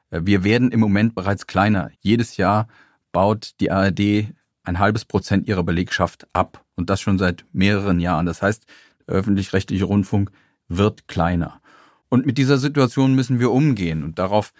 Wir 0.09 0.45
werden 0.45 0.71
im 0.71 0.79
Moment 0.79 1.15
bereits 1.15 1.47
kleiner. 1.47 1.91
Jedes 2.00 2.38
Jahr 2.38 2.69
baut 3.12 3.59
die 3.59 3.69
ARD 3.69 4.31
ein 4.63 4.79
halbes 4.79 5.03
Prozent 5.03 5.50
ihrer 5.50 5.63
Belegschaft 5.63 6.27
ab. 6.31 6.63
Und 6.75 6.89
das 6.89 7.01
schon 7.01 7.19
seit 7.19 7.43
mehreren 7.51 8.00
Jahren. 8.00 8.25
Das 8.25 8.41
heißt, 8.41 8.65
der 9.05 9.15
öffentlich-rechtliche 9.15 9.83
Rundfunk 9.83 10.31
wird 10.69 11.09
kleiner. 11.09 11.62
Und 12.07 12.25
mit 12.25 12.38
dieser 12.38 12.57
Situation 12.57 13.15
müssen 13.15 13.39
wir 13.39 13.51
umgehen. 13.51 14.03
Und 14.05 14.17
darauf 14.17 14.53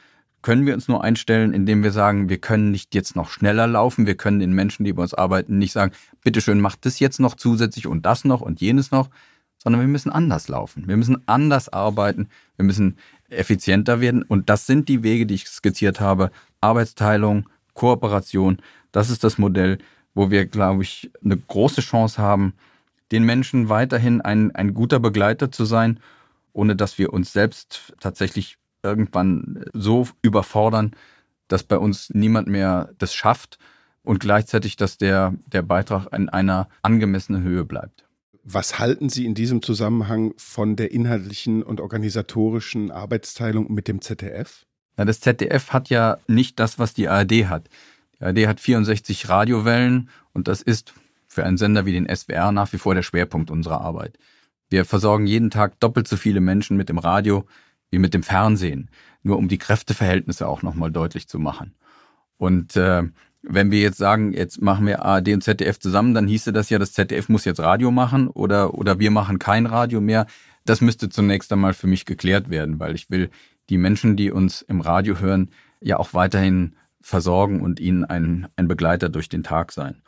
können 0.48 0.66
wir 0.66 0.76
uns 0.76 0.88
nur 0.88 1.04
einstellen, 1.04 1.52
indem 1.52 1.84
wir 1.84 1.92
sagen, 1.92 2.30
wir 2.30 2.38
können 2.38 2.72
nicht 2.72 2.96
jetzt 2.96 3.18
noch 3.18 3.30
schneller 3.30 3.68
laufen. 3.68 4.08
Wir 4.08 4.16
können 4.16 4.40
den 4.40 4.54
Menschen, 4.54 4.86
die 4.86 4.94
bei 4.94 5.02
uns 5.02 5.14
arbeiten, 5.14 5.58
nicht 5.58 5.74
sagen, 5.74 5.92
bitteschön, 6.24 6.62
macht 6.62 6.86
das 6.86 7.02
jetzt 7.02 7.20
noch 7.20 7.36
zusätzlich 7.36 7.86
und 7.86 8.06
das 8.06 8.24
noch 8.24 8.40
und 8.40 8.62
jenes 8.62 8.90
noch, 8.90 9.10
sondern 9.58 9.82
wir 9.82 9.90
müssen 9.90 10.10
anders 10.10 10.48
laufen. 10.48 10.88
Wir 10.88 10.96
müssen 10.96 11.22
anders 11.28 11.68
arbeiten. 11.68 12.30
Wir 12.56 12.64
müssen 12.64 12.96
effizienter 13.28 14.00
werden. 14.00 14.24
Und 14.24 14.50
das 14.50 14.66
sind 14.66 14.88
die 14.88 15.04
Wege, 15.04 15.26
die 15.26 15.36
ich 15.36 15.50
skizziert 15.50 16.00
habe. 16.00 16.32
Arbeitsteilung, 16.62 17.50
Kooperation. 17.74 18.62
Das 18.94 19.10
ist 19.10 19.26
das 19.26 19.38
Modell, 19.38 19.80
wo 20.14 20.32
wir, 20.32 20.46
glaube 20.46 20.82
ich, 20.82 21.12
eine 21.26 21.36
große 21.36 21.82
Chance 21.82 22.22
haben, 22.22 22.54
den 23.12 23.24
Menschen 23.24 23.68
weiterhin 23.68 24.22
ein, 24.22 24.56
ein 24.56 24.74
guter 24.74 25.02
Begleiter 25.02 25.52
zu 25.52 25.66
sein 25.66 26.00
ohne 26.54 26.76
dass 26.76 26.98
wir 26.98 27.14
uns 27.14 27.34
selbst 27.34 27.94
tatsächlich 28.00 28.58
irgendwann 28.88 29.66
so 29.74 30.08
überfordern, 30.22 30.92
dass 31.48 31.64
bei 31.64 31.78
uns 31.78 32.10
niemand 32.14 32.48
mehr 32.48 32.90
das 32.98 33.14
schafft 33.14 33.58
und 34.04 34.20
gleichzeitig, 34.20 34.76
dass 34.76 34.98
der, 34.98 35.34
der 35.48 35.62
Beitrag 35.62 36.08
in 36.14 36.30
einer 36.30 36.70
angemessenen 36.82 37.44
Höhe 37.44 37.66
bleibt. 37.66 38.06
Was 38.44 38.80
halten 38.80 39.10
Sie 39.10 39.26
in 39.26 39.36
diesem 39.36 39.62
Zusammenhang 39.62 40.34
von 40.38 40.78
der 40.78 40.92
inhaltlichen 40.92 41.64
und 41.64 41.82
organisatorischen 41.82 42.92
Arbeitsteilung 42.92 43.74
mit 43.74 43.90
dem 43.90 44.02
ZDF? 44.02 44.66
Ja, 44.98 45.04
das 45.04 45.20
ZDF 45.20 45.74
hat 45.74 45.90
ja 45.90 46.18
nicht 46.28 46.58
das, 46.60 46.80
was 46.80 46.94
die 46.94 47.10
ARD 47.10 47.50
hat. 47.50 47.70
Die 48.18 48.24
ARD 48.24 48.48
hat 48.48 48.60
64 48.62 49.28
Radiowellen 49.28 50.10
und 50.34 50.48
das 50.48 50.62
ist 50.62 50.94
für 51.28 51.44
einen 51.44 51.58
Sender 51.58 51.86
wie 51.86 51.92
den 51.92 52.08
SWR 52.08 52.54
nach 52.54 52.72
wie 52.72 52.78
vor 52.78 52.96
der 52.96 53.04
Schwerpunkt 53.04 53.52
unserer 53.52 53.82
Arbeit. 53.82 54.18
Wir 54.70 54.86
versorgen 54.86 55.28
jeden 55.28 55.50
Tag 55.50 55.80
doppelt 55.80 56.08
so 56.08 56.16
viele 56.16 56.40
Menschen 56.42 56.78
mit 56.78 56.90
dem 56.90 56.98
Radio 56.98 57.46
wie 57.90 58.00
mit 58.00 58.14
dem 58.14 58.24
Fernsehen, 58.24 58.90
nur 59.24 59.38
um 59.38 59.48
die 59.48 59.58
Kräfteverhältnisse 59.58 60.48
auch 60.48 60.62
nochmal 60.62 60.92
deutlich 60.92 61.28
zu 61.28 61.40
machen. 61.40 61.74
Und 62.38 62.76
äh, 62.76 63.04
wenn 63.42 63.72
wir 63.72 63.80
jetzt 63.80 63.98
sagen, 63.98 64.34
jetzt 64.34 64.62
machen 64.62 64.86
wir 64.86 65.04
ARD 65.04 65.30
und 65.30 65.44
ZDF 65.44 65.80
zusammen, 65.80 66.14
dann 66.14 66.28
hieße 66.28 66.52
das 66.52 66.70
ja, 66.70 66.80
das 66.80 66.94
ZDF 66.94 67.30
muss 67.30 67.46
jetzt 67.46 67.60
Radio 67.60 67.92
machen 67.92 68.28
oder, 68.28 68.74
oder 68.74 69.00
wir 69.00 69.12
machen 69.12 69.40
kein 69.40 69.66
Radio 69.66 70.02
mehr. 70.02 70.28
Das 70.66 70.82
müsste 70.82 71.10
zunächst 71.10 71.52
einmal 71.54 71.74
für 71.74 71.88
mich 71.88 72.06
geklärt 72.06 72.50
werden, 72.50 72.80
weil 72.80 72.96
ich 72.96 73.10
will 73.10 73.30
die 73.70 73.78
Menschen, 73.78 74.16
die 74.18 74.32
uns 74.32 74.62
im 74.62 74.82
Radio 74.82 75.20
hören, 75.20 75.52
ja 75.82 75.98
auch 75.98 76.14
weiterhin 76.14 76.76
versorgen 77.02 77.62
und 77.62 77.80
ihnen 77.80 78.04
ein, 78.04 78.48
ein 78.56 78.68
Begleiter 78.68 79.10
durch 79.10 79.30
den 79.30 79.44
Tag 79.44 79.72
sein. 79.72 80.02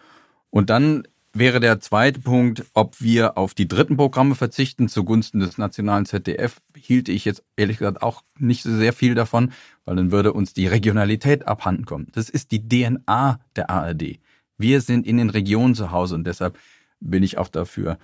Und 0.50 0.69
dann 0.69 1.03
wäre 1.33 1.59
der 1.59 1.79
zweite 1.79 2.19
Punkt, 2.19 2.65
ob 2.74 3.01
wir 3.01 3.38
auf 3.38 3.53
die 3.53 3.67
dritten 3.67 3.98
Programme 3.98 4.36
verzichten 4.36 4.89
zugunsten 4.89 5.39
des 5.39 5.57
nationalen 5.57 6.05
ZDF, 6.05 6.62
hielte 6.75 7.12
ich 7.12 7.25
jetzt 7.25 7.43
ehrlich 7.55 7.77
gesagt 7.77 8.01
auch 8.01 8.24
nicht 8.38 8.63
so 8.63 8.75
sehr 8.75 8.93
viel 8.93 9.15
davon, 9.15 9.51
weil 9.86 9.95
dann 9.95 10.12
würde 10.12 10.33
uns 10.33 10.53
die 10.53 10.67
Regionalität 10.67 11.48
abhanden 11.48 11.86
kommen. 11.86 12.07
Das 12.13 12.29
ist 12.29 12.51
die 12.51 12.67
DNA 12.67 13.39
der 13.55 13.69
ARD. 13.69 14.19
Wir 14.57 14.81
sind 14.81 15.05
in 15.05 15.17
den 15.17 15.29
Regionen 15.29 15.75
zu 15.75 15.91
Hause 15.91 16.15
und 16.15 16.25
deshalb 16.25 16.57
bin 17.00 17.24
ich 17.24 17.38
auch 17.38 17.48
dafür, 17.48 17.98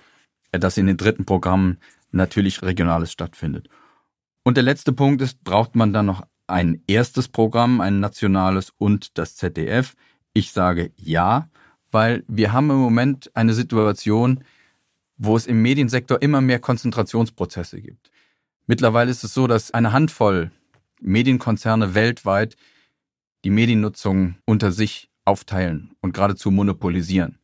dass 0.52 0.78
in 0.78 0.86
den 0.86 0.96
dritten 0.96 1.24
Programmen 1.24 1.78
natürlich 2.12 2.62
Regionales 2.62 3.12
stattfindet. 3.12 3.68
Und 4.42 4.56
der 4.56 4.64
letzte 4.64 4.92
Punkt 4.92 5.20
ist, 5.20 5.42
braucht 5.42 5.74
man 5.74 5.92
dann 5.92 6.06
noch 6.06 6.24
ein 6.46 6.82
erstes 6.86 7.28
Programm, 7.28 7.80
ein 7.80 8.00
nationales 8.00 8.72
und 8.78 9.18
das 9.18 9.36
ZDF? 9.36 9.96
Ich 10.32 10.52
sage 10.52 10.92
ja 10.96 11.48
weil 11.96 12.24
wir 12.28 12.52
haben 12.52 12.68
im 12.68 12.76
Moment 12.76 13.30
eine 13.32 13.54
Situation, 13.54 14.44
wo 15.16 15.34
es 15.34 15.46
im 15.46 15.62
Mediensektor 15.62 16.20
immer 16.20 16.42
mehr 16.42 16.58
Konzentrationsprozesse 16.58 17.80
gibt. 17.80 18.10
Mittlerweile 18.66 19.10
ist 19.10 19.24
es 19.24 19.32
so, 19.32 19.46
dass 19.46 19.70
eine 19.70 19.94
Handvoll 19.94 20.50
Medienkonzerne 21.00 21.94
weltweit 21.94 22.56
die 23.44 23.50
Mediennutzung 23.50 24.36
unter 24.44 24.72
sich 24.72 25.08
aufteilen 25.24 25.94
und 26.02 26.12
geradezu 26.12 26.50
monopolisieren. 26.50 27.38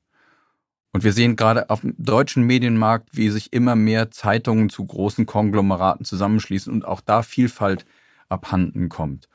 Und 0.92 1.02
wir 1.02 1.14
sehen 1.14 1.34
gerade 1.36 1.70
auf 1.70 1.80
dem 1.80 1.94
deutschen 1.96 2.42
Medienmarkt, 2.44 3.08
wie 3.16 3.30
sich 3.30 3.54
immer 3.54 3.74
mehr 3.74 4.10
Zeitungen 4.10 4.68
zu 4.68 4.84
großen 4.84 5.24
Konglomeraten 5.24 6.04
zusammenschließen 6.04 6.70
und 6.70 6.84
auch 6.84 7.00
da 7.00 7.22
Vielfalt 7.22 7.86
abhanden 8.28 8.90
kommt. 8.90 9.30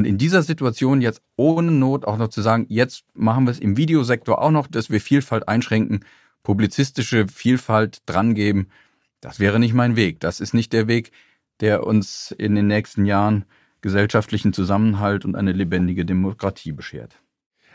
Und 0.00 0.06
in 0.06 0.16
dieser 0.16 0.40
Situation 0.40 1.02
jetzt 1.02 1.20
ohne 1.36 1.70
Not 1.70 2.06
auch 2.06 2.16
noch 2.16 2.28
zu 2.28 2.40
sagen, 2.40 2.64
jetzt 2.70 3.04
machen 3.12 3.44
wir 3.44 3.50
es 3.50 3.58
im 3.58 3.76
Videosektor 3.76 4.40
auch 4.40 4.50
noch, 4.50 4.66
dass 4.66 4.88
wir 4.88 4.98
Vielfalt 4.98 5.46
einschränken, 5.46 6.06
publizistische 6.42 7.28
Vielfalt 7.28 7.98
drangeben, 8.06 8.70
das 9.20 9.40
wäre 9.40 9.58
nicht 9.58 9.74
mein 9.74 9.96
Weg. 9.96 10.18
Das 10.20 10.40
ist 10.40 10.54
nicht 10.54 10.72
der 10.72 10.88
Weg, 10.88 11.12
der 11.60 11.86
uns 11.86 12.34
in 12.38 12.54
den 12.54 12.66
nächsten 12.66 13.04
Jahren 13.04 13.44
gesellschaftlichen 13.82 14.54
Zusammenhalt 14.54 15.26
und 15.26 15.36
eine 15.36 15.52
lebendige 15.52 16.06
Demokratie 16.06 16.72
beschert. 16.72 17.20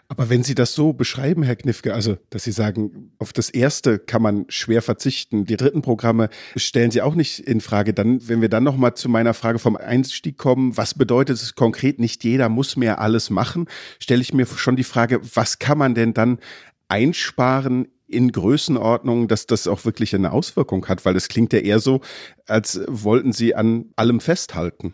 Aber 0.07 0.29
wenn 0.29 0.43
Sie 0.43 0.53
das 0.53 0.75
so 0.75 0.93
beschreiben, 0.93 1.41
Herr 1.41 1.55
Knifke, 1.55 1.93
also 1.93 2.17
dass 2.29 2.43
Sie 2.43 2.51
sagen, 2.51 3.11
auf 3.17 3.33
das 3.33 3.49
erste 3.49 3.97
kann 3.97 4.21
man 4.21 4.45
schwer 4.49 4.81
verzichten, 4.81 5.45
die 5.45 5.57
dritten 5.57 5.81
Programme 5.81 6.29
stellen 6.55 6.91
Sie 6.91 7.01
auch 7.01 7.15
nicht 7.15 7.39
in 7.39 7.59
Frage. 7.59 7.93
Dann, 7.93 8.27
wenn 8.27 8.41
wir 8.41 8.49
dann 8.49 8.63
noch 8.63 8.77
mal 8.77 8.93
zu 8.93 9.09
meiner 9.09 9.33
Frage 9.33 9.57
vom 9.57 9.75
Einstieg 9.75 10.37
kommen, 10.37 10.77
was 10.77 10.93
bedeutet 10.93 11.37
es 11.37 11.55
konkret? 11.55 11.99
Nicht 11.99 12.23
jeder 12.23 12.49
muss 12.49 12.75
mehr 12.75 12.99
alles 12.99 13.29
machen. 13.29 13.65
Stelle 13.99 14.21
ich 14.21 14.33
mir 14.33 14.45
schon 14.45 14.75
die 14.75 14.83
Frage, 14.83 15.21
was 15.33 15.57
kann 15.57 15.77
man 15.77 15.95
denn 15.95 16.13
dann 16.13 16.39
einsparen 16.87 17.87
in 18.07 18.31
Größenordnung, 18.31 19.27
dass 19.27 19.47
das 19.47 19.67
auch 19.67 19.85
wirklich 19.85 20.13
eine 20.13 20.31
Auswirkung 20.31 20.87
hat, 20.87 21.05
weil 21.05 21.15
es 21.15 21.27
klingt 21.27 21.53
ja 21.53 21.59
eher 21.59 21.79
so, 21.79 22.01
als 22.45 22.79
wollten 22.87 23.33
Sie 23.33 23.55
an 23.55 23.85
allem 23.95 24.19
festhalten. 24.19 24.93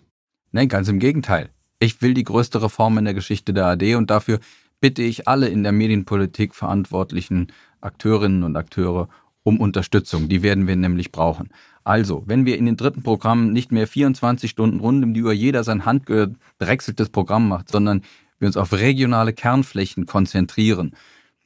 Nein, 0.51 0.70
ganz 0.70 0.88
im 0.88 1.00
Gegenteil. 1.00 1.50
Ich 1.79 2.01
will 2.01 2.13
die 2.13 2.24
größte 2.24 2.62
Reform 2.62 2.98
in 2.98 3.05
der 3.05 3.13
Geschichte 3.13 3.53
der 3.53 3.65
AD 3.65 3.96
und 3.96 4.10
dafür 4.12 4.39
bitte 4.81 5.01
ich 5.03 5.27
alle 5.27 5.47
in 5.47 5.63
der 5.63 5.71
Medienpolitik 5.71 6.53
verantwortlichen 6.53 7.47
Akteurinnen 7.79 8.43
und 8.43 8.57
Akteure 8.57 9.07
um 9.43 9.59
Unterstützung. 9.59 10.27
Die 10.27 10.43
werden 10.43 10.67
wir 10.67 10.75
nämlich 10.75 11.11
brauchen. 11.11 11.50
Also, 11.83 12.23
wenn 12.25 12.45
wir 12.45 12.57
in 12.57 12.65
den 12.65 12.77
dritten 12.77 13.01
Programmen 13.01 13.53
nicht 13.53 13.71
mehr 13.71 13.88
24 13.88 14.50
Stunden 14.50 14.79
rund 14.79 15.03
um 15.03 15.13
die 15.13 15.23
Uhr 15.23 15.33
jeder 15.33 15.63
sein 15.63 15.85
handgedrechseltes 15.85 17.09
Programm 17.09 17.47
macht, 17.47 17.69
sondern 17.69 18.03
wir 18.39 18.47
uns 18.47 18.57
auf 18.57 18.73
regionale 18.73 19.33
Kernflächen 19.33 20.05
konzentrieren, 20.05 20.93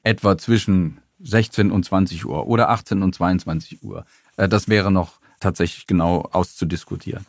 etwa 0.03 0.37
zwischen 0.37 0.99
16 1.19 1.71
und 1.71 1.85
20 1.85 2.25
Uhr 2.25 2.47
oder 2.47 2.69
18 2.69 3.01
und 3.01 3.15
22 3.15 3.83
Uhr, 3.83 4.05
äh, 4.37 4.49
das 4.49 4.67
wäre 4.67 4.91
noch 4.91 5.19
tatsächlich 5.39 5.87
genau 5.87 6.27
auszudiskutieren. 6.31 7.25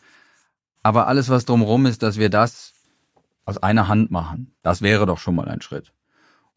Aber 0.82 1.06
alles, 1.08 1.28
was 1.28 1.44
drumherum 1.44 1.86
ist, 1.86 2.02
dass 2.02 2.18
wir 2.18 2.28
das 2.28 2.72
aus 3.46 3.58
einer 3.58 3.88
Hand 3.88 4.10
machen, 4.10 4.54
das 4.62 4.82
wäre 4.82 5.06
doch 5.06 5.18
schon 5.18 5.36
mal 5.36 5.48
ein 5.48 5.62
Schritt. 5.62 5.92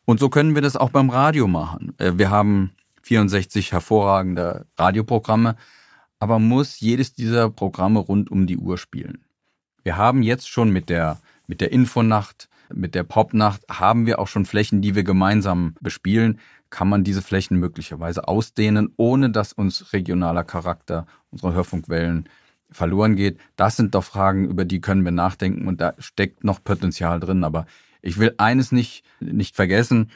Und 0.06 0.20
so 0.20 0.30
können 0.30 0.56
wir 0.56 0.62
das 0.62 0.76
auch 0.76 0.90
beim 0.90 1.10
Radio 1.10 1.48
machen. 1.48 1.94
Äh, 2.00 2.14
wir 2.18 2.30
haben 2.32 2.72
64 3.04 3.72
hervorragende 3.72 4.66
Radioprogramme, 4.78 5.56
aber 6.20 6.40
muss 6.40 6.80
jedes 6.80 7.14
dieser 7.14 7.50
Programme 7.50 8.00
rund 8.00 8.30
um 8.30 8.48
die 8.48 8.58
Uhr 8.58 8.78
spielen. 8.78 9.24
Wir 9.84 9.98
haben 9.98 10.24
jetzt 10.24 10.50
schon 10.50 10.72
mit 10.72 10.90
der, 10.90 11.20
mit 11.48 11.62
der 11.62 11.72
Infonacht, 11.72 12.50
mit 12.74 12.96
der 12.96 13.04
Popnacht, 13.04 13.62
haben 13.70 14.06
wir 14.06 14.20
auch 14.20 14.28
schon 14.28 14.46
Flächen, 14.46 14.82
die 14.82 14.96
wir 14.96 15.04
gemeinsam 15.04 15.76
bespielen. 15.80 16.40
Kann 16.70 16.90
man 16.90 17.04
diese 17.04 17.22
Flächen 17.22 17.58
möglicherweise 17.58 18.28
ausdehnen, 18.28 18.94
ohne 18.98 19.30
dass 19.30 19.54
uns 19.54 19.94
regionaler 19.94 20.44
Charakter 20.44 21.08
unserer 21.32 21.54
Hörfunkwellen 21.54 22.30
verloren 22.72 23.16
geht? 23.16 23.40
Das 23.56 23.78
sind 23.78 23.96
doch 23.96 24.04
Fragen, 24.04 24.50
über 24.50 24.66
die 24.66 24.82
können 24.82 25.06
wir 25.06 25.12
nachdenken 25.12 25.68
und 25.68 25.82
da 25.82 25.94
steckt 26.00 26.44
noch 26.44 26.64
Potenzial 26.64 27.20
drin, 27.20 27.44
aber 27.44 27.66
ich 28.02 28.18
will 28.18 28.34
eines 28.38 28.72
nicht, 28.72 29.04
nicht 29.20 29.56
vergessen. 29.56 30.12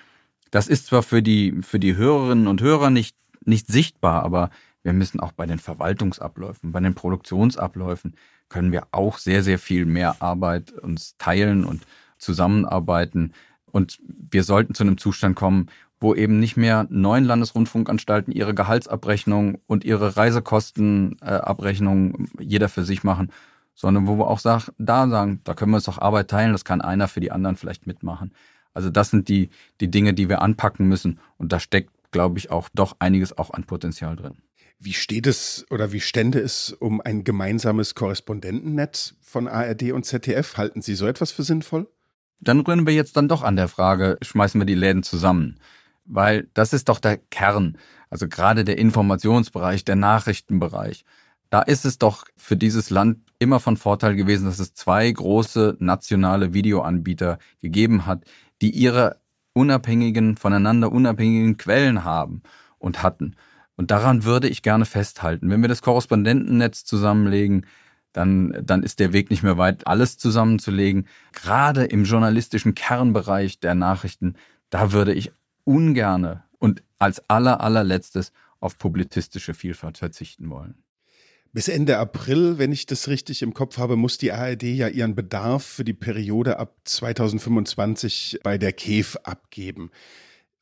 Das 0.51 0.67
ist 0.67 0.85
zwar 0.87 1.03
für 1.03 1.21
die, 1.21 1.61
für 1.61 1.79
die 1.79 1.95
Hörerinnen 1.95 2.47
und 2.47 2.61
Hörer 2.61 2.89
nicht, 2.89 3.15
nicht 3.45 3.67
sichtbar, 3.67 4.23
aber 4.23 4.49
Wir 4.83 4.93
müssen 4.93 5.21
auch 5.21 5.31
bei 5.31 5.45
den 5.45 5.59
Verwaltungsabläufen, 5.59 6.73
bei 6.73 6.81
den 6.81 6.93
Produktionsabläufen 6.93 8.15
können 8.49 8.71
wir 8.71 8.87
auch 8.91 9.17
sehr, 9.17 9.41
sehr 9.41 9.57
viel 9.57 9.85
mehr 9.85 10.21
Arbeit 10.21 10.71
uns 10.73 11.15
teilen 11.17 11.63
und 11.63 11.83
zusammenarbeiten. 12.17 13.33
Und 13.73 13.99
wir 14.05 14.43
sollten 14.43 14.75
zu 14.75 14.83
einem 14.83 14.99
Zustand 14.99 15.35
kommen, 15.35 15.65
wo 15.99 16.13
eben 16.13 16.39
nicht 16.39 16.57
mehr 16.57 16.85
neun 16.91 17.23
Landesrundfunkanstalten 17.23 18.31
ihre 18.31 18.53
Gehaltsabrechnung 18.53 19.57
und 19.65 19.83
ihre 19.83 20.15
Reisekostenabrechnung 20.15 22.27
jeder 22.39 22.69
für 22.69 22.83
sich 22.83 23.03
machen, 23.03 23.31
sondern 23.73 24.05
wo 24.05 24.19
wir 24.19 24.27
auch 24.27 24.37
sag, 24.37 24.69
da 24.77 25.07
sagen, 25.07 25.41
da 25.43 25.55
können 25.55 25.71
wir 25.71 25.77
uns 25.77 25.85
doch 25.85 25.97
Arbeit 25.97 26.29
teilen, 26.29 26.51
das 26.51 26.65
kann 26.65 26.81
einer 26.81 27.07
für 27.07 27.19
die 27.19 27.31
anderen 27.31 27.55
vielleicht 27.55 27.87
mitmachen. 27.87 28.31
Also 28.75 28.91
das 28.91 29.09
sind 29.09 29.27
die, 29.27 29.49
die 29.81 29.89
Dinge, 29.89 30.13
die 30.13 30.29
wir 30.29 30.43
anpacken 30.43 30.87
müssen. 30.87 31.19
Und 31.37 31.51
da 31.51 31.59
steckt, 31.59 31.89
glaube 32.11 32.37
ich, 32.37 32.51
auch 32.51 32.69
doch 32.75 32.97
einiges 32.99 33.35
auch 33.35 33.49
an 33.49 33.63
Potenzial 33.63 34.15
drin. 34.15 34.35
Wie 34.77 34.93
steht 34.93 35.25
es 35.25 35.65
oder 35.71 35.91
wie 35.93 36.01
stände 36.01 36.39
es 36.39 36.73
um 36.73 37.01
ein 37.01 37.23
gemeinsames 37.23 37.95
Korrespondentennetz 37.95 39.15
von 39.19 39.47
ARD 39.47 39.93
und 39.93 40.05
ZDF? 40.05 40.57
Halten 40.57 40.83
Sie 40.83 40.93
so 40.93 41.07
etwas 41.07 41.31
für 41.31 41.41
sinnvoll? 41.41 41.87
Dann 42.39 42.59
rühren 42.61 42.85
wir 42.85 42.93
jetzt 42.93 43.15
dann 43.17 43.27
doch 43.27 43.43
an 43.43 43.55
der 43.55 43.67
Frage, 43.67 44.17
schmeißen 44.21 44.59
wir 44.59 44.65
die 44.65 44.75
Läden 44.75 45.03
zusammen? 45.03 45.59
Weil 46.05 46.49
das 46.53 46.73
ist 46.73 46.89
doch 46.89 46.99
der 46.99 47.17
Kern. 47.17 47.77
Also 48.09 48.27
gerade 48.27 48.63
der 48.63 48.77
Informationsbereich, 48.77 49.85
der 49.85 49.95
Nachrichtenbereich. 49.95 51.05
Da 51.49 51.61
ist 51.61 51.85
es 51.85 51.99
doch 51.99 52.25
für 52.35 52.57
dieses 52.57 52.89
Land 52.89 53.19
immer 53.39 53.59
von 53.59 53.77
Vorteil 53.77 54.15
gewesen, 54.15 54.45
dass 54.45 54.59
es 54.59 54.73
zwei 54.73 55.09
große 55.11 55.77
nationale 55.79 56.53
Videoanbieter 56.53 57.37
gegeben 57.61 58.05
hat, 58.05 58.23
die 58.61 58.71
ihre 58.71 59.21
unabhängigen, 59.53 60.35
voneinander 60.35 60.91
unabhängigen 60.91 61.57
Quellen 61.57 62.03
haben 62.03 62.41
und 62.79 63.03
hatten. 63.03 63.35
Und 63.75 63.91
daran 63.91 64.23
würde 64.23 64.47
ich 64.47 64.61
gerne 64.61 64.85
festhalten. 64.85 65.49
Wenn 65.49 65.61
wir 65.61 65.69
das 65.69 65.81
Korrespondentennetz 65.81 66.85
zusammenlegen, 66.85 67.65
dann, 68.13 68.55
dann 68.63 68.83
ist 68.83 68.99
der 68.99 69.11
Weg 69.11 69.29
nicht 69.29 69.43
mehr 69.43 69.57
weit, 69.57 69.85
alles 69.87 70.17
zusammenzulegen. 70.17 71.07
Gerade 71.33 71.83
im 71.85 72.05
journalistischen 72.05 72.75
Kernbereich 72.75 73.59
der 73.59 73.75
Nachrichten, 73.75 74.35
da 74.69 74.91
würde 74.91 75.13
ich 75.13 75.31
ungerne 75.65 76.43
und 76.59 76.83
als 76.99 77.29
aller, 77.29 77.61
allerletztes 77.61 78.31
auf 78.59 78.77
publizistische 78.77 79.53
Vielfalt 79.53 79.97
verzichten 79.97 80.49
wollen. 80.49 80.75
Bis 81.51 81.67
Ende 81.67 81.99
April, 81.99 82.57
wenn 82.57 82.71
ich 82.71 82.87
das 82.87 83.07
richtig 83.07 83.43
im 83.43 83.53
Kopf 83.53 83.77
habe, 83.77 83.95
muss 83.95 84.17
die 84.17 84.31
ARD 84.31 84.63
ja 84.63 84.87
ihren 84.87 85.13
Bedarf 85.13 85.63
für 85.63 85.83
die 85.83 85.93
Periode 85.93 86.57
ab 86.57 86.75
2025 86.85 88.39
bei 88.41 88.57
der 88.57 88.73
KEF 88.73 89.17
abgeben. 89.23 89.91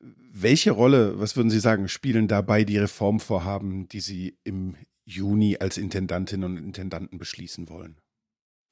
Welche 0.00 0.72
Rolle, 0.72 1.18
was 1.18 1.36
würden 1.36 1.48
Sie 1.48 1.60
sagen, 1.60 1.88
spielen 1.88 2.28
dabei 2.28 2.64
die 2.64 2.76
Reformvorhaben, 2.76 3.88
die 3.88 4.00
Sie 4.00 4.36
im 4.44 4.76
Juni 5.04 5.56
als 5.58 5.78
Intendantinnen 5.78 6.58
und 6.58 6.64
Intendanten 6.64 7.18
beschließen 7.18 7.68
wollen? 7.68 7.96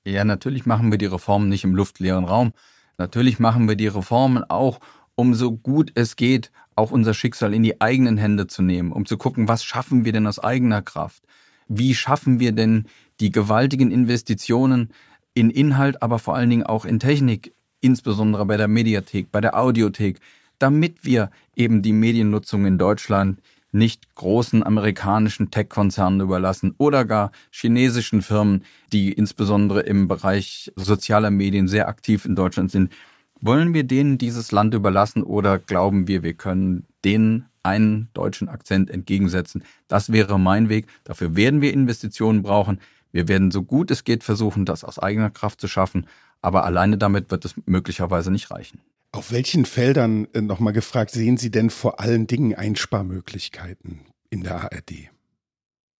Ja, 0.06 0.24
natürlich 0.24 0.66
machen 0.66 0.90
wir 0.90 0.98
die 0.98 1.06
Reformen 1.06 1.48
nicht 1.48 1.64
im 1.64 1.74
luftleeren 1.74 2.24
Raum. 2.24 2.52
Natürlich 2.98 3.38
machen 3.38 3.68
wir 3.68 3.76
die 3.76 3.88
Reformen 3.88 4.44
auch, 4.44 4.80
um 5.14 5.34
so 5.34 5.52
gut 5.52 5.92
es 5.94 6.16
geht, 6.16 6.50
auch 6.76 6.90
unser 6.90 7.12
Schicksal 7.12 7.52
in 7.52 7.62
die 7.62 7.80
eigenen 7.80 8.16
Hände 8.16 8.46
zu 8.46 8.62
nehmen, 8.62 8.92
um 8.92 9.04
zu 9.04 9.18
gucken, 9.18 9.48
was 9.48 9.64
schaffen 9.64 10.04
wir 10.04 10.12
denn 10.12 10.26
aus 10.26 10.38
eigener 10.38 10.80
Kraft? 10.80 11.24
wie 11.70 11.94
schaffen 11.94 12.40
wir 12.40 12.52
denn 12.52 12.86
die 13.20 13.30
gewaltigen 13.30 13.92
Investitionen 13.92 14.90
in 15.34 15.50
Inhalt, 15.50 16.02
aber 16.02 16.18
vor 16.18 16.34
allen 16.34 16.50
Dingen 16.50 16.64
auch 16.64 16.84
in 16.84 16.98
Technik, 16.98 17.54
insbesondere 17.80 18.44
bei 18.44 18.56
der 18.56 18.66
Mediathek, 18.66 19.30
bei 19.30 19.40
der 19.40 19.56
Audiothek, 19.56 20.18
damit 20.58 21.04
wir 21.04 21.30
eben 21.54 21.80
die 21.80 21.92
Mediennutzung 21.92 22.66
in 22.66 22.76
Deutschland 22.76 23.40
nicht 23.72 24.14
großen 24.14 24.62
amerikanischen 24.62 25.50
Tech-Konzernen 25.50 26.20
überlassen 26.20 26.74
oder 26.78 27.04
gar 27.04 27.30
chinesischen 27.50 28.22
Firmen, 28.22 28.64
die 28.92 29.12
insbesondere 29.12 29.80
im 29.80 30.08
Bereich 30.08 30.72
sozialer 30.76 31.30
Medien 31.30 31.68
sehr 31.68 31.88
aktiv 31.88 32.24
in 32.24 32.34
Deutschland 32.34 32.70
sind. 32.70 32.92
Wollen 33.40 33.72
wir 33.72 33.84
denen 33.84 34.18
dieses 34.18 34.52
Land 34.52 34.74
überlassen 34.74 35.22
oder 35.22 35.58
glauben 35.58 36.06
wir, 36.08 36.22
wir 36.22 36.34
können 36.34 36.86
denen 37.04 37.46
einen 37.62 38.08
deutschen 38.14 38.48
Akzent 38.48 38.90
entgegensetzen. 38.90 39.64
Das 39.88 40.12
wäre 40.12 40.38
mein 40.38 40.68
Weg. 40.68 40.86
Dafür 41.04 41.36
werden 41.36 41.60
wir 41.60 41.72
Investitionen 41.72 42.42
brauchen. 42.42 42.80
Wir 43.12 43.28
werden 43.28 43.50
so 43.50 43.62
gut 43.62 43.90
es 43.90 44.04
geht 44.04 44.24
versuchen, 44.24 44.64
das 44.64 44.84
aus 44.84 44.98
eigener 44.98 45.30
Kraft 45.30 45.60
zu 45.60 45.68
schaffen. 45.68 46.06
Aber 46.42 46.64
alleine 46.64 46.96
damit 46.96 47.30
wird 47.30 47.44
es 47.44 47.54
möglicherweise 47.66 48.30
nicht 48.30 48.50
reichen. 48.50 48.80
Auf 49.12 49.32
welchen 49.32 49.64
Feldern, 49.64 50.28
äh, 50.34 50.40
nochmal 50.40 50.72
gefragt, 50.72 51.10
sehen 51.10 51.36
Sie 51.36 51.50
denn 51.50 51.70
vor 51.70 51.98
allen 52.00 52.26
Dingen 52.26 52.54
Einsparmöglichkeiten 52.54 54.00
in 54.30 54.42
der 54.44 54.62
ARD? 54.62 55.10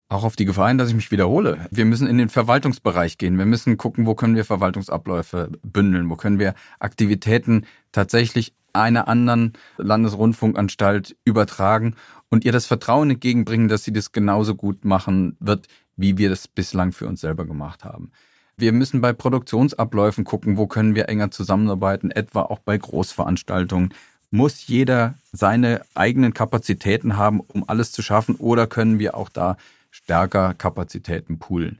Auch 0.08 0.24
auf 0.24 0.36
die 0.36 0.44
Gefahr 0.44 0.68
hin, 0.68 0.78
dass 0.78 0.88
ich 0.88 0.94
mich 0.94 1.10
wiederhole. 1.10 1.66
Wir 1.70 1.84
müssen 1.84 2.08
in 2.08 2.18
den 2.18 2.28
Verwaltungsbereich 2.28 3.18
gehen. 3.18 3.38
Wir 3.38 3.46
müssen 3.46 3.76
gucken, 3.76 4.06
wo 4.06 4.14
können 4.14 4.34
wir 4.34 4.44
Verwaltungsabläufe 4.44 5.50
bündeln, 5.62 6.10
wo 6.10 6.16
können 6.16 6.38
wir 6.38 6.54
Aktivitäten 6.78 7.66
tatsächlich 7.92 8.54
einer 8.72 9.08
anderen 9.08 9.52
Landesrundfunkanstalt 9.76 11.16
übertragen 11.24 11.96
und 12.28 12.44
ihr 12.44 12.52
das 12.52 12.66
Vertrauen 12.66 13.10
entgegenbringen, 13.10 13.68
dass 13.68 13.84
sie 13.84 13.92
das 13.92 14.12
genauso 14.12 14.54
gut 14.54 14.84
machen 14.84 15.36
wird, 15.40 15.66
wie 15.96 16.18
wir 16.18 16.28
das 16.28 16.48
bislang 16.48 16.92
für 16.92 17.06
uns 17.06 17.20
selber 17.20 17.46
gemacht 17.46 17.84
haben. 17.84 18.12
Wir 18.60 18.72
müssen 18.72 19.00
bei 19.00 19.14
Produktionsabläufen 19.14 20.24
gucken, 20.24 20.58
wo 20.58 20.66
können 20.66 20.94
wir 20.94 21.08
enger 21.08 21.30
zusammenarbeiten, 21.30 22.10
etwa 22.10 22.42
auch 22.42 22.58
bei 22.58 22.76
Großveranstaltungen. 22.76 23.94
Muss 24.30 24.66
jeder 24.66 25.14
seine 25.32 25.80
eigenen 25.94 26.34
Kapazitäten 26.34 27.16
haben, 27.16 27.40
um 27.40 27.64
alles 27.66 27.90
zu 27.90 28.02
schaffen, 28.02 28.34
oder 28.34 28.66
können 28.66 28.98
wir 28.98 29.16
auch 29.16 29.30
da 29.30 29.56
stärker 29.90 30.52
Kapazitäten 30.52 31.38
poolen? 31.38 31.78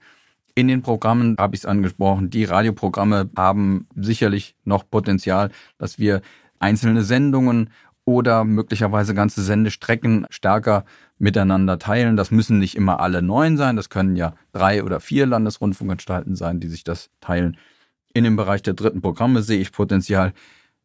In 0.54 0.68
den 0.68 0.80
Programmen 0.80 1.36
habe 1.38 1.54
ich 1.54 1.60
es 1.60 1.66
angesprochen, 1.66 2.30
die 2.30 2.44
Radioprogramme 2.44 3.28
haben 3.36 3.86
sicherlich 3.94 4.56
noch 4.64 4.88
Potenzial, 4.90 5.50
dass 5.76 5.98
wir 5.98 6.22
einzelne 6.60 7.02
Sendungen 7.02 7.68
oder 8.06 8.44
möglicherweise 8.44 9.14
ganze 9.14 9.42
Sendestrecken 9.42 10.26
stärker 10.30 10.86
miteinander 11.20 11.78
teilen. 11.78 12.16
Das 12.16 12.30
müssen 12.30 12.59
nicht 12.59 12.74
immer 12.74 12.98
alle 12.98 13.22
neun 13.22 13.56
sein, 13.56 13.76
das 13.76 13.90
können 13.90 14.16
ja 14.16 14.35
drei 14.52 14.83
oder 14.83 14.98
vier 14.98 15.26
Landesrundfunkanstalten 15.26 16.35
sein, 16.35 16.59
die 16.59 16.68
sich 16.68 16.83
das 16.83 17.11
teilen. 17.20 17.56
In 18.12 18.24
dem 18.24 18.37
Bereich 18.37 18.62
der 18.62 18.74
dritten 18.74 19.02
Programme 19.02 19.42
sehe 19.42 19.61
ich 19.61 19.70
Potenzial. 19.70 20.33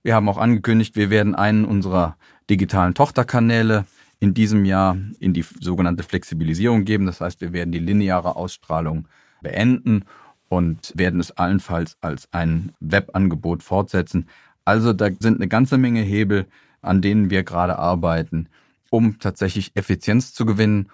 Wir 0.04 0.14
haben 0.14 0.30
auch 0.30 0.38
angekündigt, 0.38 0.96
wir 0.96 1.10
werden 1.10 1.34
einen 1.34 1.66
unserer 1.66 2.18
digitalen 2.50 2.94
Tochterkanäle 2.94 3.86
in 4.20 4.34
diesem 4.34 4.66
Jahr 4.66 4.98
in 5.20 5.34
die 5.34 5.46
sogenannte 5.60 6.04
Flexibilisierung 6.04 6.86
geben. 6.86 7.06
Das 7.06 7.22
heißt, 7.22 7.42
wir 7.42 7.54
werden 7.54 7.72
die 7.72 7.80
lineare 7.80 8.36
Ausstrahlung 8.36 9.08
beenden 9.42 10.04
und 10.50 10.94
werden 10.96 11.20
es 11.20 11.32
allenfalls 11.32 11.98
als 12.02 12.28
ein 12.32 12.74
Webangebot 12.80 13.64
fortsetzen. 13.64 14.28
Also 14.66 14.94
da 14.94 15.10
sind 15.20 15.38
eine 15.38 15.48
ganze 15.48 15.78
Menge 15.78 16.02
Hebel, 16.02 16.46
an 16.82 17.02
denen 17.02 17.30
wir 17.30 17.44
gerade 17.44 17.80
arbeiten, 17.80 18.48
um 18.96 19.20
tatsächlich 19.20 19.72
Effizienz 19.76 20.34
zu 20.34 20.46
gewinnen, 20.46 20.90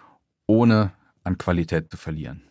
ohne 0.48 0.92
an 1.24 1.38
Qualität 1.38 1.92
zu 1.92 1.98
verlieren. 1.98 2.42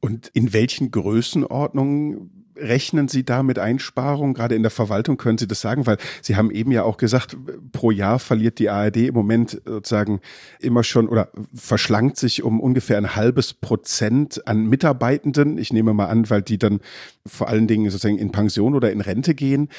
Und 0.00 0.28
in 0.34 0.52
welchen 0.52 0.90
Größenordnungen 0.90 2.44
rechnen 2.56 3.08
Sie 3.08 3.24
da 3.24 3.42
mit 3.42 3.58
Einsparungen? 3.58 4.34
Gerade 4.34 4.54
in 4.54 4.62
der 4.62 4.70
Verwaltung 4.70 5.16
können 5.16 5.38
Sie 5.38 5.48
das 5.48 5.62
sagen, 5.62 5.86
weil 5.86 5.96
Sie 6.20 6.36
haben 6.36 6.50
eben 6.50 6.72
ja 6.72 6.82
auch 6.82 6.98
gesagt, 6.98 7.38
pro 7.72 7.90
Jahr 7.90 8.18
verliert 8.18 8.58
die 8.58 8.68
ARD 8.68 8.98
im 8.98 9.14
Moment 9.14 9.62
sozusagen 9.64 10.20
immer 10.60 10.84
schon 10.84 11.08
oder 11.08 11.30
verschlankt 11.54 12.18
sich 12.18 12.42
um 12.42 12.60
ungefähr 12.60 12.98
ein 12.98 13.16
halbes 13.16 13.54
Prozent 13.54 14.46
an 14.46 14.66
Mitarbeitenden. 14.66 15.56
Ich 15.56 15.72
nehme 15.72 15.94
mal 15.94 16.08
an, 16.08 16.28
weil 16.28 16.42
die 16.42 16.58
dann 16.58 16.80
vor 17.24 17.48
allen 17.48 17.66
Dingen 17.66 17.88
sozusagen 17.90 18.18
in 18.18 18.30
Pension 18.30 18.74
oder 18.74 18.92
in 18.92 19.00
Rente 19.00 19.34
gehen. 19.34 19.70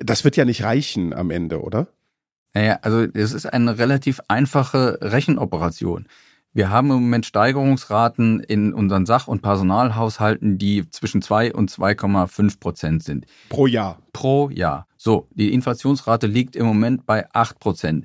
Das 0.00 0.24
wird 0.24 0.36
ja 0.36 0.44
nicht 0.44 0.64
reichen 0.64 1.14
am 1.14 1.30
Ende, 1.30 1.62
oder? 1.62 1.86
Naja, 2.54 2.78
also 2.82 3.02
es 3.14 3.32
ist 3.32 3.46
eine 3.46 3.78
relativ 3.78 4.20
einfache 4.28 4.98
Rechenoperation. 5.00 6.06
Wir 6.54 6.68
haben 6.68 6.90
im 6.90 6.96
Moment 6.96 7.24
Steigerungsraten 7.24 8.40
in 8.40 8.74
unseren 8.74 9.06
Sach- 9.06 9.26
und 9.26 9.40
Personalhaushalten, 9.40 10.58
die 10.58 10.88
zwischen 10.90 11.22
2 11.22 11.54
und 11.54 11.70
2,5 11.70 12.60
Prozent 12.60 13.02
sind. 13.02 13.24
Pro 13.48 13.66
Jahr. 13.66 13.98
Pro 14.12 14.50
Jahr. 14.50 14.86
So, 14.98 15.28
die 15.30 15.54
Inflationsrate 15.54 16.26
liegt 16.26 16.54
im 16.54 16.66
Moment 16.66 17.06
bei 17.06 17.26
8 17.32 17.58
Prozent. 17.58 18.04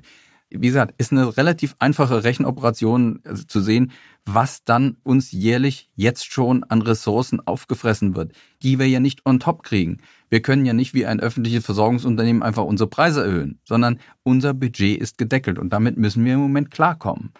Wie 0.50 0.66
gesagt, 0.66 0.94
ist 0.98 1.12
eine 1.12 1.36
relativ 1.36 1.76
einfache 1.78 2.24
Rechenoperation 2.24 3.20
also 3.24 3.44
zu 3.44 3.60
sehen, 3.60 3.92
was 4.24 4.64
dann 4.64 4.96
uns 5.02 5.30
jährlich 5.30 5.90
jetzt 5.94 6.32
schon 6.32 6.64
an 6.64 6.80
Ressourcen 6.80 7.46
aufgefressen 7.46 8.16
wird, 8.16 8.32
die 8.62 8.78
wir 8.78 8.88
ja 8.88 9.00
nicht 9.00 9.26
on 9.26 9.40
top 9.40 9.62
kriegen. 9.62 9.98
Wir 10.30 10.40
können 10.40 10.64
ja 10.64 10.72
nicht 10.72 10.94
wie 10.94 11.06
ein 11.06 11.20
öffentliches 11.20 11.64
Versorgungsunternehmen 11.64 12.42
einfach 12.42 12.64
unsere 12.64 12.88
Preise 12.88 13.24
erhöhen, 13.24 13.60
sondern 13.64 14.00
unser 14.22 14.54
Budget 14.54 14.98
ist 14.98 15.18
gedeckelt 15.18 15.58
und 15.58 15.70
damit 15.70 15.98
müssen 15.98 16.24
wir 16.24 16.34
im 16.34 16.40
Moment 16.40 16.70
klarkommen. 16.70 17.32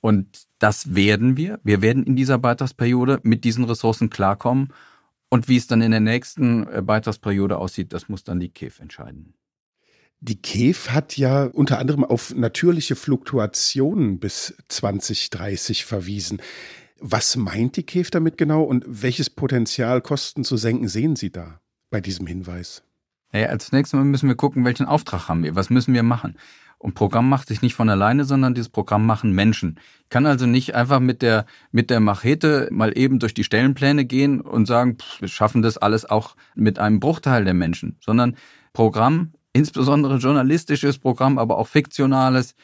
Und 0.00 0.48
das 0.58 0.96
werden 0.96 1.36
wir. 1.36 1.60
Wir 1.62 1.80
werden 1.80 2.02
in 2.02 2.16
dieser 2.16 2.36
Beitragsperiode 2.36 3.20
mit 3.22 3.44
diesen 3.44 3.64
Ressourcen 3.64 4.10
klarkommen. 4.10 4.72
Und 5.28 5.48
wie 5.48 5.56
es 5.56 5.68
dann 5.68 5.80
in 5.80 5.92
der 5.92 6.00
nächsten 6.00 6.66
äh, 6.66 6.82
Beitragsperiode 6.82 7.56
aussieht, 7.56 7.92
das 7.92 8.08
muss 8.08 8.24
dann 8.24 8.40
die 8.40 8.50
KEF 8.50 8.80
entscheiden. 8.80 9.34
Die 10.24 10.40
KEF 10.40 10.90
hat 10.90 11.16
ja 11.16 11.46
unter 11.46 11.80
anderem 11.80 12.04
auf 12.04 12.32
natürliche 12.32 12.94
Fluktuationen 12.94 14.20
bis 14.20 14.54
2030 14.68 15.84
verwiesen. 15.84 16.40
Was 17.00 17.34
meint 17.34 17.76
die 17.76 17.82
KEF 17.82 18.12
damit 18.12 18.38
genau 18.38 18.62
und 18.62 18.84
welches 18.86 19.30
Potenzial, 19.30 20.00
Kosten 20.00 20.44
zu 20.44 20.56
senken 20.56 20.86
sehen 20.86 21.16
Sie 21.16 21.32
da 21.32 21.60
bei 21.90 22.00
diesem 22.00 22.28
Hinweis? 22.28 22.84
Naja, 23.32 23.48
als 23.48 23.72
nächstes 23.72 23.98
Mal 23.98 24.04
müssen 24.04 24.28
wir 24.28 24.36
gucken, 24.36 24.64
welchen 24.64 24.86
Auftrag 24.86 25.28
haben 25.28 25.42
wir, 25.42 25.56
was 25.56 25.70
müssen 25.70 25.92
wir 25.92 26.04
machen. 26.04 26.36
Und 26.78 26.94
Programm 26.94 27.28
macht 27.28 27.48
sich 27.48 27.60
nicht 27.60 27.74
von 27.74 27.88
alleine, 27.88 28.24
sondern 28.24 28.54
dieses 28.54 28.68
Programm 28.68 29.04
machen 29.04 29.32
Menschen. 29.32 29.80
Ich 30.04 30.08
kann 30.08 30.26
also 30.26 30.46
nicht 30.46 30.76
einfach 30.76 31.00
mit 31.00 31.22
der, 31.22 31.46
mit 31.72 31.90
der 31.90 31.98
Machete 31.98 32.68
mal 32.70 32.96
eben 32.96 33.18
durch 33.18 33.34
die 33.34 33.44
Stellenpläne 33.44 34.04
gehen 34.04 34.40
und 34.40 34.66
sagen, 34.66 34.98
pff, 34.98 35.20
wir 35.20 35.28
schaffen 35.28 35.62
das 35.62 35.78
alles 35.78 36.08
auch 36.08 36.36
mit 36.54 36.78
einem 36.78 37.00
Bruchteil 37.00 37.44
der 37.44 37.54
Menschen, 37.54 37.96
sondern 38.00 38.36
Programm, 38.72 39.32
insbesondere 39.52 40.16
journalistisches 40.16 40.98
Programm, 40.98 41.38
aber 41.38 41.58
auch 41.58 41.68
fiktionales, 41.68 42.54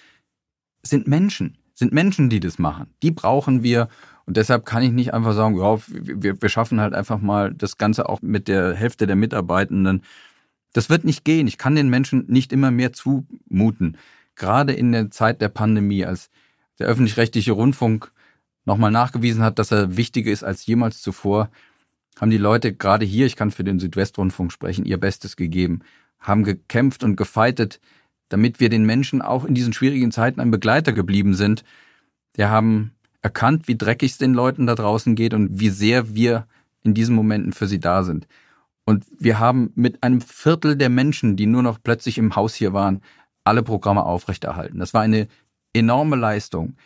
sind 0.83 1.07
Menschen, 1.07 1.59
sind 1.75 1.93
Menschen, 1.93 2.31
die 2.31 2.41
das 2.41 2.59
machen. 2.59 2.87
Die 3.03 3.11
brauchen 3.11 3.63
wir. 3.63 3.89
Und 4.27 4.37
deshalb 4.37 4.65
kann 4.65 4.83
ich 4.83 4.93
nicht 4.93 5.13
einfach 5.15 5.35
sagen, 5.35 5.59
ja, 5.59 5.79
wir, 5.89 6.41
wir 6.41 6.49
schaffen 6.49 6.81
halt 6.81 6.95
einfach 6.95 7.21
mal 7.21 7.53
das 7.53 7.79
Ganze 7.79 8.09
auch 8.09 8.23
mit 8.23 8.47
der 8.49 8.75
Hälfte 8.75 9.07
der 9.07 9.17
Mitarbeitenden 9.17 10.03
das 10.73 10.91
wird 10.91 11.05
nicht 11.05 11.25
gehen. 11.25 11.47
Ich 11.47 11.59
kann 11.59 11.75
den 11.75 11.89
Menschen 11.89 12.25
nicht 12.29 12.53
immer 12.53 12.71
mehr 12.71 12.93
zumuten. 12.93 13.97
Gerade 14.37 14.73
in 14.73 14.93
der 14.93 15.11
Zeit 15.11 15.41
der 15.41 15.49
Pandemie, 15.49 16.05
als 16.05 16.31
der 16.79 16.87
öffentlich-rechtliche 16.87 17.53
Rundfunk 17.53 18.13
nochmal 18.65 18.91
nachgewiesen 18.91 19.43
hat, 19.43 19.59
dass 19.59 19.73
er 19.73 19.97
wichtiger 19.97 20.31
ist 20.31 20.45
als 20.45 20.67
jemals 20.67 21.01
zuvor, 21.01 21.51
haben 22.21 22.31
die 22.31 22.39
Leute 22.39 22.75
gerade 22.75 23.07
hier, 23.07 23.27
ich 23.27 23.37
kann 23.37 23.51
für 23.51 23.65
den 23.65 23.79
Südwestrundfunk 23.79 24.53
sprechen, 24.53 24.85
ihr 24.85 24.99
Bestes 24.99 25.37
gegeben, 25.37 25.81
haben 26.21 26.45
gekämpft 26.45 27.05
und 27.05 27.17
gefeitet, 27.17 27.81
damit 28.29 28.61
wir 28.61 28.69
den 28.69 28.85
Menschen 28.85 29.23
auch 29.23 29.45
in 29.45 29.55
diesen 29.55 29.73
schwierigen 29.73 30.13
Zeiten 30.13 30.41
ein 30.41 30.51
Begleiter 30.51 30.93
geblieben 30.93 31.35
sind. 31.35 31.65
Die 32.37 32.45
haben 32.45 32.93
erkannt, 33.23 33.69
wie 33.69 33.77
dreckig 33.77 34.13
es 34.13 34.19
den 34.19 34.35
Leuten 34.35 34.67
da 34.67 34.75
draußen 34.75 35.15
geht 35.15 35.35
und 35.35 35.59
wie 35.59 35.71
sehr 35.71 36.15
wir 36.15 36.47
in 36.83 36.95
diesen 36.95 37.15
Momenten 37.15 37.53
für 37.53 37.67
sie 37.67 37.81
da 37.81 38.03
sind. 38.03 38.27
Und 38.85 39.05
wir 39.19 39.39
haben 39.39 39.71
mit 39.75 40.03
einem 40.03 40.21
Viertel 40.21 40.77
der 40.77 40.89
Menschen, 40.89 41.37
die 41.37 41.47
nur 41.47 41.63
noch 41.63 41.79
plötzlich 41.83 42.17
im 42.17 42.37
Haus 42.37 42.55
hier 42.55 42.73
waren, 42.73 43.03
alle 43.45 43.63
Programme 43.63 44.05
aufrechterhalten. 44.05 44.79
Das 44.79 44.95
war 44.95 45.03
eine 45.03 45.29
enorme 45.73 46.17
Leistung. 46.17 46.77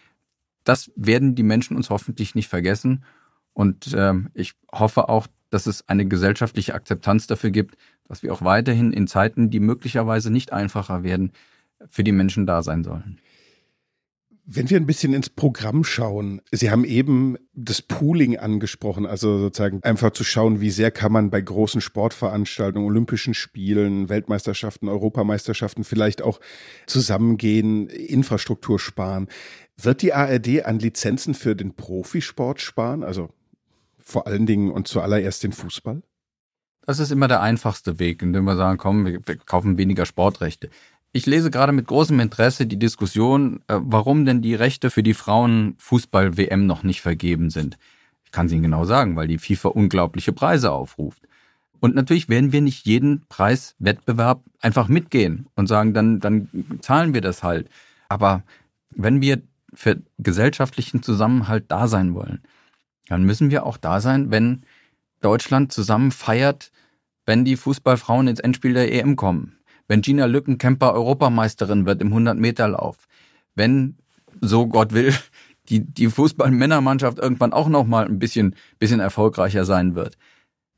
Das 0.65 0.91
werden 0.97 1.35
die 1.35 1.43
Menschen 1.43 1.77
uns 1.77 1.91
hoffentlich 1.91 2.35
nicht 2.35 2.49
vergessen. 2.49 3.05
Und 3.53 3.93
äh, 3.93 4.15
ich 4.35 4.55
hoffe 4.73 5.09
auch, 5.09 5.27
dass 5.53 5.67
es 5.67 5.89
eine 5.89 6.07
gesellschaftliche 6.07 6.75
Akzeptanz 6.75 7.27
dafür 7.27 7.51
gibt, 7.51 7.77
dass 8.09 8.23
wir 8.23 8.33
auch 8.33 8.43
weiterhin 8.43 8.93
in 8.93 9.07
Zeiten, 9.07 9.51
die 9.51 9.61
möglicherweise 9.61 10.31
nicht 10.31 10.53
einfacher 10.53 11.03
werden, 11.03 11.33
für 11.89 12.05
die 12.05 12.13
Menschen 12.13 12.47
da 12.47 12.63
sein 12.63 12.85
sollen. 12.85 13.21
Wenn 14.45 14.71
wir 14.71 14.77
ein 14.77 14.87
bisschen 14.87 15.15
ins 15.15 15.31
Programm 15.31 15.85
schauen, 15.85 16.41
Sie 16.51 16.71
haben 16.71 16.85
eben 16.85 17.37
das 17.55 17.81
Pooling 17.81 18.39
angesprochen, 18.39 19.07
also 19.07 19.39
sozusagen 19.39 19.81
einfach 19.85 20.11
zu 20.11 20.25
schauen, 20.25 20.61
wie 20.61 20.71
sehr 20.71 20.91
kann 20.91 21.13
man 21.13 21.31
bei 21.31 21.41
großen 21.41 21.81
Sportveranstaltungen, 21.81 22.89
Olympischen 22.89 23.35
Spielen, 23.35 24.09
Weltmeisterschaften, 24.09 24.89
Europameisterschaften 24.89 25.85
vielleicht 25.85 26.23
auch 26.23 26.41
zusammengehen, 26.87 27.87
Infrastruktur 27.87 28.81
sparen. 28.81 29.29
Wird 29.81 30.03
die 30.03 30.13
ARD 30.13 30.65
an 30.65 30.81
Lizenzen 30.81 31.35
für 31.35 31.55
den 31.55 31.75
Profisport 31.75 32.61
sparen? 32.61 33.05
Also 33.05 33.31
vor 34.13 34.27
allen 34.27 34.47
Dingen 34.47 34.71
und 34.71 34.87
zuallererst 34.87 35.43
den 35.43 35.53
Fußball? 35.53 36.03
Das 36.87 36.99
ist 36.99 37.11
immer 37.11 37.29
der 37.29 37.41
einfachste 37.41 37.99
Weg, 37.99 38.23
indem 38.23 38.45
wir 38.45 38.57
sagen, 38.57 38.79
komm, 38.79 39.07
wir 39.07 39.21
kaufen 39.21 39.79
weniger 39.79 40.07
Sportrechte. 40.07 40.71
Ich 41.13 41.27
lese 41.27 41.51
gerade 41.51 41.73
mit 41.73 41.87
großem 41.87 42.19
Interesse 42.21 42.67
die 42.67 42.79
Diskussion, 42.79 43.61
äh, 43.69 43.79
warum 43.81 44.25
denn 44.25 44.43
die 44.43 44.55
Rechte 44.55 44.91
für 44.91 45.03
die 45.03 45.15
Frauenfußball-WM 45.15 46.67
noch 46.67 46.83
nicht 46.83 47.03
vergeben 47.03 47.51
sind. 47.51 47.79
Ich 48.25 48.33
kann 48.33 48.47
es 48.47 48.53
Ihnen 48.53 48.63
genau 48.63 48.85
sagen, 48.85 49.15
weil 49.15 49.29
die 49.29 49.39
FIFA 49.39 49.69
unglaubliche 49.69 50.33
Preise 50.33 50.73
aufruft. 50.73 51.23
Und 51.81 51.95
natürlich 51.95 52.29
werden 52.29 52.53
wir 52.53 52.61
nicht 52.61 52.87
jeden 52.87 53.27
Preiswettbewerb 53.29 54.43
einfach 54.61 54.89
mitgehen 54.89 55.47
und 55.55 55.67
sagen, 55.67 55.93
dann, 55.93 56.21
dann 56.21 56.49
zahlen 56.81 57.13
wir 57.13 57.21
das 57.21 57.43
halt. 57.43 57.69
Aber 58.09 58.43
wenn 58.91 59.21
wir 59.21 59.43
für 59.75 60.01
gesellschaftlichen 60.19 61.03
Zusammenhalt 61.03 61.65
da 61.69 61.89
sein 61.89 62.15
wollen, 62.15 62.41
dann 63.09 63.25
müssen 63.25 63.51
wir 63.51 63.67
auch 63.67 63.77
da 63.77 64.01
sein, 64.01 64.31
wenn 64.31 64.63
Deutschland 65.21 65.73
zusammen 65.73 66.11
feiert, 66.11 66.71
wenn 67.27 67.45
die 67.45 67.57
Fußballfrauen 67.57 68.29
ins 68.29 68.41
Endspiel 68.41 68.75
der 68.75 68.93
EM 68.93 69.17
kommen, 69.17 69.59
wenn 69.89 70.03
Gina 70.03 70.27
Lückenkämper 70.27 70.93
Europameisterin 70.93 71.87
wird 71.87 72.03
im 72.03 72.13
100-Meter-Lauf, 72.13 72.97
wenn, 73.55 73.97
so 74.41 74.67
Gott 74.67 74.93
will, 74.93 75.15
die, 75.69 75.81
die 75.81 76.09
Fußballmännermannschaft 76.09 77.19
irgendwann 77.19 77.53
auch 77.53 77.69
noch 77.69 77.87
mal 77.87 78.05
ein 78.05 78.19
bisschen, 78.19 78.57
bisschen 78.79 79.01
erfolgreicher 79.01 79.65
sein 79.65 79.95
wird. 79.95 80.17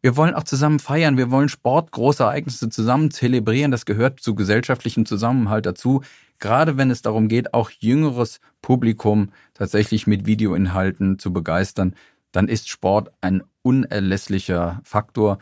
Wir 0.03 0.19
wollen 0.19 0.35
auch 0.35 0.43
zusammen 0.43 0.81
feiern, 0.81 1.17
wir 1.17 1.31
wollen 1.31 1.49
Sport, 1.49 1.91
große 1.91 2.23
Ereignisse 2.23 2.69
zusammen 2.69 3.11
zelebrieren, 3.11 3.71
das 3.71 3.87
gehört 3.87 4.21
zu 4.21 4.35
gesellschaftlichem 4.35 5.07
Zusammenhalt 5.07 5.65
dazu, 5.65 6.03
gerade 6.39 6.77
wenn 6.77 6.91
es 6.91 7.01
darum 7.01 7.27
geht, 7.29 7.55
auch 7.55 7.71
jüngeres 7.71 8.41
Publikum 8.61 9.31
tatsächlich 9.55 10.07
mit 10.07 10.27
Videoinhalten 10.27 11.19
zu 11.19 11.33
begeistern, 11.33 11.95
dann 12.35 12.49
ist 12.49 12.69
Sport 12.69 13.13
ein 13.21 13.45
unerlässlicher 13.63 14.81
Faktor. 14.83 15.39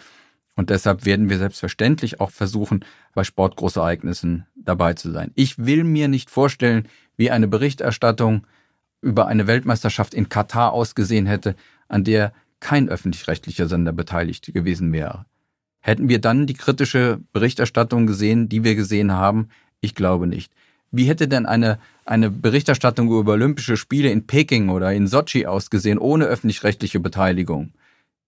Und 0.55 0.69
deshalb 0.69 1.07
werden 1.07 1.31
wir 1.31 1.39
selbstverständlich 1.39 2.21
auch 2.21 2.31
versuchen, 2.31 2.85
bei 3.15 3.25
Sportgroßereignissen 3.25 4.47
dabei 4.55 4.93
zu 4.93 5.11
sein. 5.11 5.33
Ich 5.35 5.65
will 5.65 5.85
mir 5.85 6.09
nicht 6.09 6.29
vorstellen, 6.29 6.87
wie 7.17 7.31
eine 7.31 7.49
Berichterstattung 7.49 8.47
über 9.01 9.27
eine 9.27 9.47
Weltmeisterschaft 9.47 10.13
in 10.13 10.29
Katar 10.29 10.73
ausgesehen 10.73 11.25
hätte, 11.25 11.57
an 11.89 12.05
der 12.05 12.35
kein 12.61 12.91
öffentlich-rechtlicher 12.91 13.69
Sender 13.69 13.93
beteiligt 13.93 14.53
gewesen 14.53 14.93
wäre. 14.93 15.25
Hätten 15.81 16.11
wir 16.11 16.21
dann 16.21 16.47
die 16.47 16.55
kritische 16.55 17.21
Berichterstattung 17.33 18.07
gesehen, 18.07 18.51
die 18.51 18.65
wir 18.65 18.75
gesehen 18.75 19.13
haben? 19.13 19.49
Ich 19.81 19.95
glaube 19.95 20.27
nicht. 20.27 20.53
Wie 20.91 21.07
hätte 21.07 21.27
denn 21.27 21.47
eine, 21.47 21.79
eine 22.05 22.31
Berichterstattung 22.31 23.11
über 23.11 23.33
Olympische 23.33 23.77
Spiele 23.77 24.11
in 24.11 24.27
Peking 24.27 24.69
oder 24.69 24.93
in 24.93 25.07
Sochi 25.07 25.47
ausgesehen, 25.47 25.99
ohne 25.99 26.25
öffentlich-rechtliche 26.25 27.01
Beteiligung, 27.01 27.73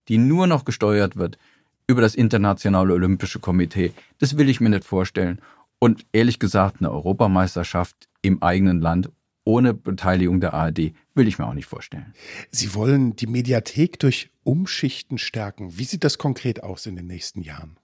die 0.08 0.18
nur 0.18 0.46
noch 0.46 0.64
gesteuert 0.64 1.16
wird 1.16 1.38
über 1.86 2.00
das 2.00 2.14
Internationale 2.14 2.94
Olympische 2.94 3.40
Komitee. 3.40 3.92
Das 4.18 4.36
will 4.38 4.48
ich 4.48 4.60
mir 4.60 4.70
nicht 4.70 4.84
vorstellen. 4.84 5.40
Und 5.78 6.06
ehrlich 6.12 6.38
gesagt, 6.38 6.76
eine 6.80 6.90
Europameisterschaft 6.90 8.08
im 8.22 8.42
eigenen 8.42 8.80
Land 8.80 9.10
ohne 9.44 9.74
Beteiligung 9.74 10.40
der 10.40 10.54
ARD 10.54 10.94
will 11.14 11.28
ich 11.28 11.38
mir 11.38 11.46
auch 11.46 11.54
nicht 11.54 11.66
vorstellen. 11.66 12.14
Sie 12.50 12.74
wollen 12.74 13.14
die 13.16 13.26
Mediathek 13.26 13.98
durch 13.98 14.30
Umschichten 14.42 15.18
stärken. 15.18 15.76
Wie 15.78 15.84
sieht 15.84 16.04
das 16.04 16.16
konkret 16.16 16.62
aus 16.62 16.86
in 16.86 16.96
den 16.96 17.06
nächsten 17.06 17.42
Jahren? 17.42 17.76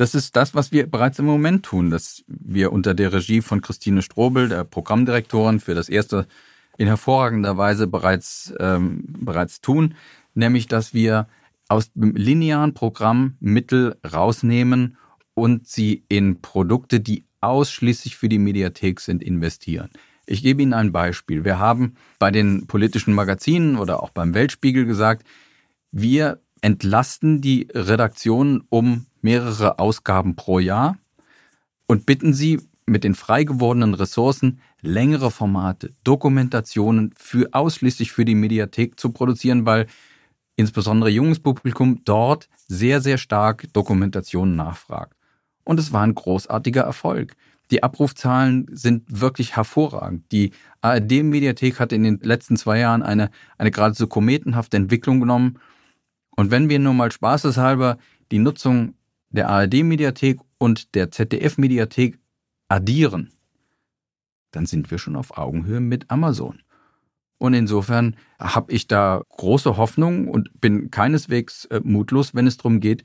Das 0.00 0.14
ist 0.14 0.34
das, 0.34 0.54
was 0.54 0.72
wir 0.72 0.86
bereits 0.86 1.18
im 1.18 1.26
Moment 1.26 1.62
tun, 1.62 1.90
dass 1.90 2.24
wir 2.26 2.72
unter 2.72 2.94
der 2.94 3.12
Regie 3.12 3.42
von 3.42 3.60
Christine 3.60 4.00
Strobel, 4.00 4.48
der 4.48 4.64
Programmdirektorin, 4.64 5.60
für 5.60 5.74
das 5.74 5.90
erste 5.90 6.26
in 6.78 6.86
hervorragender 6.86 7.58
Weise 7.58 7.86
bereits, 7.86 8.54
ähm, 8.58 9.04
bereits 9.06 9.60
tun, 9.60 9.94
nämlich 10.32 10.68
dass 10.68 10.94
wir 10.94 11.28
aus 11.68 11.92
dem 11.92 12.16
linearen 12.16 12.72
Programm 12.72 13.36
Mittel 13.40 13.98
rausnehmen 14.10 14.96
und 15.34 15.68
sie 15.68 16.02
in 16.08 16.40
Produkte, 16.40 17.00
die 17.00 17.26
ausschließlich 17.42 18.16
für 18.16 18.30
die 18.30 18.38
Mediathek 18.38 19.00
sind, 19.00 19.22
investieren. 19.22 19.90
Ich 20.24 20.42
gebe 20.42 20.62
Ihnen 20.62 20.72
ein 20.72 20.92
Beispiel. 20.92 21.44
Wir 21.44 21.58
haben 21.58 21.96
bei 22.18 22.30
den 22.30 22.66
politischen 22.66 23.12
Magazinen 23.12 23.76
oder 23.76 24.02
auch 24.02 24.08
beim 24.08 24.32
Weltspiegel 24.32 24.86
gesagt, 24.86 25.26
wir 25.92 26.40
entlasten 26.62 27.42
die 27.42 27.68
Redaktionen 27.74 28.62
um 28.70 29.04
mehrere 29.22 29.78
Ausgaben 29.78 30.36
pro 30.36 30.58
Jahr 30.58 30.98
und 31.86 32.06
bitten 32.06 32.32
sie 32.34 32.60
mit 32.86 33.04
den 33.04 33.14
frei 33.14 33.44
gewordenen 33.44 33.94
Ressourcen 33.94 34.60
längere 34.82 35.30
Formate, 35.30 35.94
Dokumentationen 36.04 37.12
für 37.16 37.48
ausschließlich 37.52 38.12
für 38.12 38.24
die 38.24 38.34
Mediathek 38.34 38.98
zu 38.98 39.10
produzieren, 39.10 39.66
weil 39.66 39.86
insbesondere 40.56 41.10
junges 41.10 41.40
Publikum 41.40 42.02
dort 42.04 42.48
sehr, 42.66 43.00
sehr 43.00 43.18
stark 43.18 43.72
Dokumentationen 43.72 44.56
nachfragt. 44.56 45.16
Und 45.64 45.78
es 45.78 45.92
war 45.92 46.02
ein 46.02 46.14
großartiger 46.14 46.82
Erfolg. 46.82 47.34
Die 47.70 47.82
Abrufzahlen 47.82 48.66
sind 48.72 49.04
wirklich 49.08 49.56
hervorragend. 49.56 50.30
Die 50.32 50.52
ARD-Mediathek 50.80 51.78
hat 51.78 51.92
in 51.92 52.02
den 52.02 52.18
letzten 52.20 52.56
zwei 52.56 52.80
Jahren 52.80 53.02
eine, 53.02 53.30
eine 53.58 53.70
geradezu 53.70 54.08
kometenhafte 54.08 54.76
Entwicklung 54.76 55.20
genommen. 55.20 55.60
Und 56.36 56.50
wenn 56.50 56.68
wir 56.68 56.78
nur 56.78 56.94
mal 56.94 57.12
spaßeshalber 57.12 57.98
die 58.32 58.38
Nutzung 58.38 58.94
der 59.30 59.48
ARD-Mediathek 59.48 60.40
und 60.58 60.94
der 60.94 61.10
ZDF-Mediathek 61.10 62.18
addieren, 62.68 63.30
dann 64.50 64.66
sind 64.66 64.90
wir 64.90 64.98
schon 64.98 65.16
auf 65.16 65.36
Augenhöhe 65.36 65.80
mit 65.80 66.10
Amazon. 66.10 66.62
Und 67.38 67.54
insofern 67.54 68.16
habe 68.38 68.72
ich 68.72 68.86
da 68.86 69.22
große 69.30 69.76
Hoffnung 69.76 70.28
und 70.28 70.60
bin 70.60 70.90
keineswegs 70.90 71.64
äh, 71.66 71.80
mutlos, 71.82 72.34
wenn 72.34 72.46
es 72.46 72.58
darum 72.58 72.80
geht, 72.80 73.02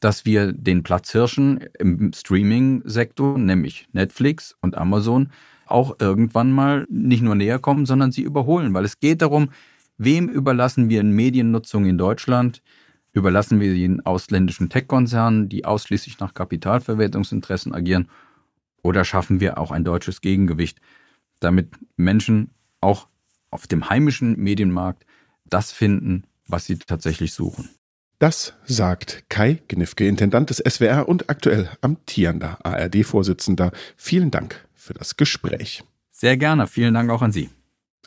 dass 0.00 0.24
wir 0.24 0.52
den 0.52 0.82
Platzhirschen 0.82 1.60
im 1.78 2.12
Streaming-Sektor, 2.12 3.38
nämlich 3.38 3.86
Netflix 3.92 4.56
und 4.60 4.76
Amazon, 4.76 5.30
auch 5.66 5.96
irgendwann 5.98 6.52
mal 6.52 6.86
nicht 6.88 7.22
nur 7.22 7.34
näher 7.34 7.58
kommen, 7.58 7.86
sondern 7.86 8.12
sie 8.12 8.22
überholen. 8.22 8.74
Weil 8.74 8.84
es 8.84 8.98
geht 8.98 9.22
darum, 9.22 9.50
wem 9.98 10.28
überlassen 10.28 10.88
wir 10.88 11.02
Mediennutzung 11.04 11.86
in 11.86 11.98
Deutschland? 11.98 12.62
Überlassen 13.14 13.60
wir 13.60 13.72
sie 13.72 13.82
den 13.82 14.04
ausländischen 14.04 14.68
Tech-Konzernen, 14.68 15.48
die 15.48 15.64
ausschließlich 15.64 16.18
nach 16.18 16.34
Kapitalverwertungsinteressen 16.34 17.72
agieren? 17.72 18.08
Oder 18.82 19.04
schaffen 19.04 19.40
wir 19.40 19.56
auch 19.56 19.70
ein 19.70 19.84
deutsches 19.84 20.20
Gegengewicht, 20.20 20.80
damit 21.38 21.70
Menschen 21.96 22.50
auch 22.80 23.08
auf 23.50 23.68
dem 23.68 23.88
heimischen 23.88 24.36
Medienmarkt 24.36 25.06
das 25.46 25.70
finden, 25.70 26.24
was 26.48 26.66
sie 26.66 26.76
tatsächlich 26.76 27.32
suchen? 27.32 27.70
Das 28.18 28.54
sagt 28.64 29.24
Kai 29.28 29.62
Gnifke, 29.68 30.08
Intendant 30.08 30.50
des 30.50 30.58
SWR 30.58 31.08
und 31.08 31.30
aktuell 31.30 31.70
amtierender 31.82 32.58
ARD-Vorsitzender. 32.64 33.70
Vielen 33.96 34.32
Dank 34.32 34.66
für 34.74 34.94
das 34.94 35.16
Gespräch. 35.16 35.84
Sehr 36.10 36.36
gerne. 36.36 36.66
Vielen 36.66 36.94
Dank 36.94 37.10
auch 37.10 37.22
an 37.22 37.32
Sie. 37.32 37.50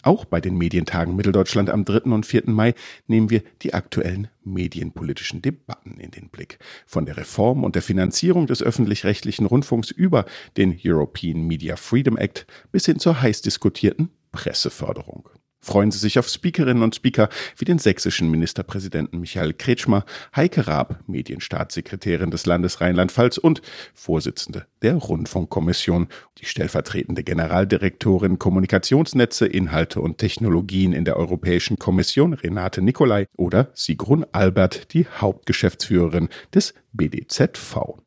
Auch 0.08 0.24
bei 0.24 0.40
den 0.40 0.58
Medientagen 0.58 1.18
Mitteldeutschland 1.18 1.70
am 1.70 1.84
3. 1.84 2.12
und 2.12 2.26
4. 2.26 2.44
Mai 2.46 2.76
nehmen 3.08 3.30
wir 3.30 3.44
die 3.62 3.74
aktuellen 3.74 4.30
medienpolitischen 4.46 5.42
Debatten 5.42 6.00
in 6.00 6.12
den 6.12 6.30
Blick. 6.30 6.60
Von 6.86 7.06
der 7.06 7.18
Reform 7.18 7.66
und 7.66 7.76
der 7.76 7.82
Finanzierung 7.82 8.48
des 8.48 8.64
öffentlich-rechtlichen 8.64 9.46
Rundfunks 9.46 9.92
über 9.92 10.24
den 10.56 10.80
European 10.82 11.42
Media 11.42 11.76
Freedom 11.76 12.16
Act 12.16 12.48
bis 12.72 12.86
hin 12.86 13.00
zur 13.00 13.22
heiß 13.22 13.42
diskutierten 13.42 14.08
Presseförderung. 14.32 15.28
Freuen 15.60 15.92
Sie 15.92 15.98
sich 15.98 16.20
auf 16.20 16.28
Speakerinnen 16.28 16.84
und 16.84 16.96
Speaker 16.96 17.30
wie 17.58 17.66
den 17.66 17.80
sächsischen 17.80 18.30
Ministerpräsidenten 18.30 19.20
Michael 19.20 19.54
Kretschmer, 19.54 20.06
Heike 20.36 20.68
Raab, 20.68 21.00
Medienstaatssekretärin 21.08 22.32
des 22.32 22.46
Landes 22.46 22.80
Rheinland-Pfalz 22.80 23.38
und 23.38 23.62
Vorsitzende 23.94 24.68
der 24.82 24.96
Rundfunkkommission, 24.96 26.08
die 26.38 26.46
stellvertretende 26.46 27.24
Generaldirektorin 27.24 28.38
Kommunikationsnetze, 28.40 29.48
Inhalte 29.48 30.00
und 30.00 30.20
Technologien 30.20 30.94
in 30.94 31.06
der 31.06 31.18
Europäischen 31.18 31.78
Kommission 31.78 32.34
Renate 32.34 32.82
Nicolai 32.82 33.26
oder 33.36 33.72
Sigrun 33.74 34.26
Albert, 34.32 34.94
die 34.94 35.08
Hauptgeschäftsführerin 35.08 36.30
des 36.54 36.76
BDZV. 36.94 37.98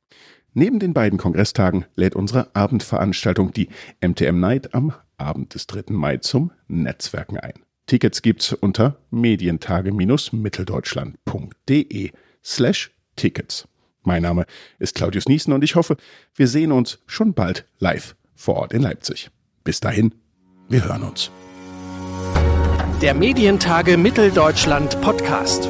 Neben 0.53 0.81
den 0.81 0.95
beiden 0.95 1.19
Kongresstagen 1.19 1.85
lädt 1.95 2.17
unsere 2.17 2.55
Abendveranstaltung 2.55 3.53
die 3.53 3.69
MTM 4.01 4.41
Night 4.41 4.75
am 4.75 4.93
Abend 5.21 5.55
des 5.55 5.67
3. 5.67 5.93
Mai 5.93 6.19
zum 6.19 6.53
Netzwerken 6.69 7.39
ein. 7.39 7.55
Tickets 7.87 8.23
gibt's 8.23 8.53
unter 8.53 8.99
medientage-mitteldeutschland.de 9.11 12.11
slash 12.45 12.93
Tickets. 13.17 13.67
Mein 14.03 14.23
Name 14.23 14.47
ist 14.79 14.95
Claudius 14.95 15.27
Niesen 15.27 15.53
und 15.53 15.65
ich 15.65 15.75
hoffe, 15.75 15.97
wir 16.35 16.49
sehen 16.49 16.73
uns 16.73 17.01
schon 17.07 17.35
bald 17.35 17.67
live 17.79 18.17
vor 18.35 18.57
Ort 18.57 18.73
in 18.73 18.81
Leipzig. 18.83 19.31
Bis 19.65 19.81
dahin, 19.81 20.15
wir 20.69 20.85
hören 20.85 21.03
uns. 21.03 21.31
Der 23.03 23.15
Medientage 23.15 23.97
Mitteldeutschland 23.97 25.01
Podcast. 25.01 25.69